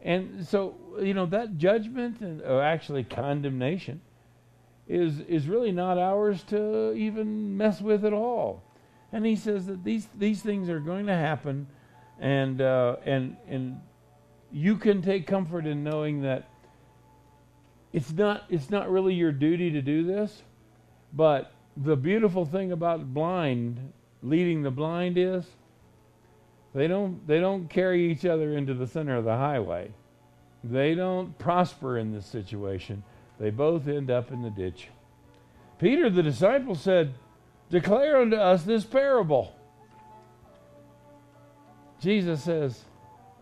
And 0.00 0.46
so, 0.46 0.74
you 1.00 1.14
know, 1.14 1.26
that 1.26 1.58
judgment 1.58 2.20
and 2.20 2.40
or 2.42 2.62
actually 2.62 3.04
condemnation 3.04 4.00
is 4.88 5.20
is 5.20 5.48
really 5.48 5.72
not 5.72 5.98
ours 5.98 6.42
to 6.44 6.92
even 6.92 7.56
mess 7.56 7.80
with 7.80 8.04
at 8.04 8.12
all. 8.12 8.62
And 9.12 9.24
he 9.24 9.36
says 9.36 9.66
that 9.66 9.84
these 9.84 10.08
these 10.16 10.42
things 10.42 10.68
are 10.68 10.80
going 10.80 11.06
to 11.06 11.14
happen, 11.14 11.66
and 12.18 12.60
uh, 12.60 12.96
and 13.04 13.36
and 13.48 13.80
you 14.52 14.76
can 14.76 15.02
take 15.02 15.26
comfort 15.26 15.66
in 15.66 15.84
knowing 15.84 16.22
that 16.22 16.48
it's 17.92 18.12
not 18.12 18.44
it's 18.48 18.70
not 18.70 18.90
really 18.90 19.14
your 19.14 19.32
duty 19.32 19.70
to 19.70 19.82
do 19.82 20.04
this, 20.04 20.42
but 21.12 21.52
the 21.76 21.96
beautiful 21.96 22.44
thing 22.44 22.72
about 22.72 23.12
blind 23.12 23.92
leading 24.22 24.62
the 24.62 24.70
blind 24.70 25.18
is 25.18 25.44
they 26.74 26.86
don't 26.86 27.26
they 27.26 27.40
don't 27.40 27.68
carry 27.68 28.10
each 28.10 28.24
other 28.24 28.56
into 28.56 28.74
the 28.74 28.86
center 28.86 29.16
of 29.16 29.24
the 29.24 29.36
highway. 29.36 29.90
They 30.64 30.94
don't 30.94 31.38
prosper 31.38 31.96
in 31.98 32.12
this 32.12 32.26
situation. 32.26 33.02
They 33.38 33.50
both 33.50 33.88
end 33.88 34.10
up 34.10 34.32
in 34.32 34.42
the 34.42 34.50
ditch. 34.50 34.88
Peter 35.78 36.10
the 36.10 36.22
disciple 36.22 36.74
said, 36.74 37.14
"Declare 37.70 38.18
unto 38.18 38.36
us 38.36 38.64
this 38.64 38.84
parable." 38.84 39.52
Jesus 42.00 42.42
says, 42.42 42.84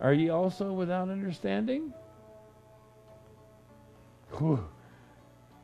"Are 0.01 0.13
ye 0.13 0.29
also 0.29 0.73
without 0.73 1.09
understanding?" 1.09 1.93
Whew. 4.39 4.65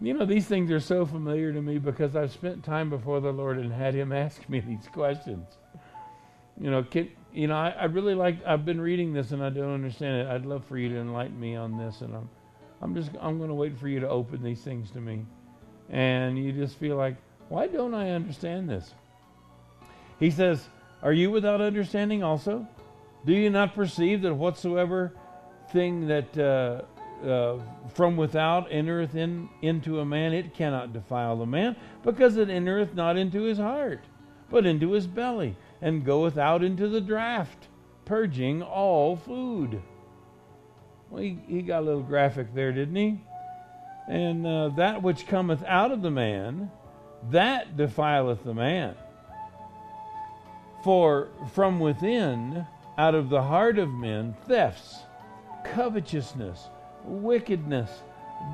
You 0.00 0.14
know, 0.14 0.24
these 0.24 0.46
things 0.46 0.70
are 0.70 0.80
so 0.80 1.04
familiar 1.04 1.52
to 1.52 1.60
me 1.60 1.78
because 1.78 2.16
I've 2.16 2.32
spent 2.32 2.64
time 2.64 2.88
before 2.88 3.20
the 3.20 3.32
Lord 3.32 3.58
and 3.58 3.72
had 3.72 3.94
Him 3.94 4.12
ask 4.26 4.48
me 4.48 4.60
these 4.60 4.88
questions. 4.92 5.46
You 6.58 6.70
know, 6.70 6.82
can, 6.82 7.10
you 7.32 7.46
know, 7.46 7.56
I, 7.56 7.70
I 7.70 7.84
really 7.84 8.14
like. 8.14 8.44
I've 8.46 8.64
been 8.64 8.80
reading 8.80 9.12
this 9.12 9.32
and 9.32 9.42
I 9.42 9.50
don't 9.50 9.72
understand 9.72 10.22
it. 10.22 10.26
I'd 10.28 10.46
love 10.46 10.64
for 10.64 10.78
you 10.78 10.88
to 10.90 10.96
enlighten 10.96 11.38
me 11.38 11.56
on 11.56 11.76
this, 11.76 12.00
and 12.00 12.14
I'm, 12.14 12.28
I'm 12.82 12.94
just, 12.94 13.10
I'm 13.20 13.38
going 13.38 13.48
to 13.48 13.54
wait 13.54 13.78
for 13.78 13.88
you 13.88 14.00
to 14.00 14.08
open 14.08 14.42
these 14.42 14.62
things 14.62 14.90
to 14.92 15.00
me, 15.00 15.24
and 15.90 16.38
you 16.38 16.52
just 16.52 16.76
feel 16.76 16.96
like, 16.96 17.16
why 17.50 17.66
don't 17.66 17.92
I 17.92 18.12
understand 18.12 18.70
this? 18.70 18.94
He 20.18 20.30
says, 20.30 20.66
"Are 21.02 21.12
you 21.12 21.30
without 21.30 21.60
understanding 21.60 22.22
also? 22.22 22.66
Do 23.26 23.34
you 23.34 23.50
not 23.50 23.74
perceive 23.74 24.22
that 24.22 24.34
whatsoever 24.34 25.12
thing 25.72 26.06
that 26.08 26.38
uh, 26.38 26.82
uh, 27.26 27.58
from 27.92 28.16
without 28.16 28.68
entereth 28.70 29.14
in, 29.14 29.48
into 29.62 30.00
a 30.00 30.04
man, 30.04 30.32
it 30.32 30.54
cannot 30.54 30.92
defile 30.92 31.36
the 31.36 31.46
man, 31.46 31.76
because 32.02 32.36
it 32.36 32.48
entereth 32.48 32.94
not 32.94 33.16
into 33.16 33.42
his 33.42 33.58
heart, 33.58 34.00
but 34.48 34.64
into 34.64 34.92
his 34.92 35.06
belly, 35.06 35.56
and 35.82 36.04
goeth 36.04 36.38
out 36.38 36.62
into 36.62 36.88
the 36.88 37.00
draught, 37.00 37.68
purging 38.04 38.62
all 38.62 39.16
food. 39.16 39.82
Well, 41.10 41.22
he, 41.22 41.38
he 41.46 41.62
got 41.62 41.82
a 41.82 41.86
little 41.86 42.02
graphic 42.02 42.54
there, 42.54 42.72
didn't 42.72 42.96
he? 42.96 43.20
And 44.08 44.46
uh, 44.46 44.68
that 44.70 45.02
which 45.02 45.26
cometh 45.26 45.62
out 45.64 45.92
of 45.92 46.02
the 46.02 46.10
man, 46.10 46.70
that 47.30 47.76
defileth 47.76 48.44
the 48.44 48.54
man. 48.54 48.94
For 50.82 51.28
from 51.52 51.78
within, 51.78 52.66
out 52.96 53.14
of 53.14 53.28
the 53.28 53.42
heart 53.42 53.78
of 53.78 53.90
men, 53.90 54.34
thefts, 54.46 55.00
covetousness, 55.64 56.68
wickedness, 57.04 57.90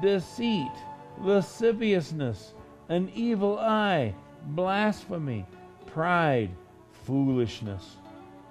deceit, 0.03 0.73
lasciviousness, 1.19 2.53
an 2.89 3.11
evil 3.15 3.59
eye, 3.59 4.15
blasphemy, 4.49 5.47
pride, 5.87 6.51
foolishness. 7.05 7.97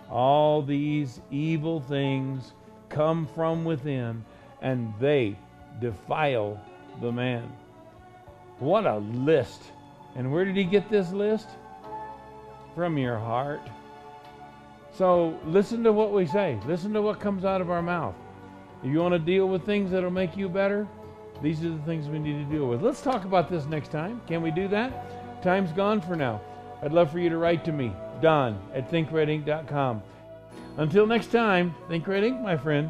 All 0.09 0.61
these 0.61 1.19
evil 1.31 1.79
things 1.81 2.53
come 2.89 3.27
from 3.27 3.65
within, 3.65 4.23
and 4.61 4.93
they 4.99 5.37
defile 5.81 6.59
the 7.01 7.11
man. 7.11 7.51
What 8.59 8.85
a 8.85 8.97
list. 8.97 9.61
And 10.15 10.31
where 10.31 10.45
did 10.45 10.55
he 10.55 10.63
get 10.63 10.89
this 10.89 11.11
list? 11.11 11.47
From 12.73 12.97
your 12.97 13.17
heart. 13.17 13.61
So 14.97 15.37
listen 15.45 15.83
to 15.83 15.91
what 15.91 16.13
we 16.13 16.25
say, 16.25 16.57
listen 16.65 16.93
to 16.93 17.01
what 17.01 17.19
comes 17.19 17.43
out 17.43 17.59
of 17.59 17.69
our 17.69 17.81
mouth. 17.81 18.15
If 18.81 18.91
you 18.91 18.99
want 18.99 19.13
to 19.13 19.19
deal 19.19 19.47
with 19.47 19.65
things 19.65 19.91
that'll 19.91 20.09
make 20.09 20.37
you 20.37 20.47
better, 20.47 20.87
these 21.41 21.63
are 21.65 21.69
the 21.69 21.81
things 21.83 22.07
we 22.07 22.19
need 22.19 22.47
to 22.47 22.55
deal 22.55 22.67
with. 22.67 22.81
Let's 22.81 23.01
talk 23.01 23.25
about 23.25 23.49
this 23.49 23.65
next 23.65 23.91
time. 23.91 24.21
Can 24.27 24.41
we 24.41 24.51
do 24.51 24.67
that? 24.69 25.41
Time's 25.41 25.71
gone 25.73 25.99
for 25.99 26.15
now. 26.15 26.39
I'd 26.81 26.93
love 26.93 27.11
for 27.11 27.19
you 27.19 27.29
to 27.29 27.37
write 27.37 27.65
to 27.65 27.71
me, 27.71 27.91
Don 28.21 28.59
at 28.73 28.89
thinkredink.com. 28.89 30.01
Until 30.77 31.05
next 31.05 31.31
time, 31.31 31.75
Think 31.89 32.07
Red 32.07 32.23
Ink, 32.23 32.39
my 32.41 32.55
friend. 32.55 32.89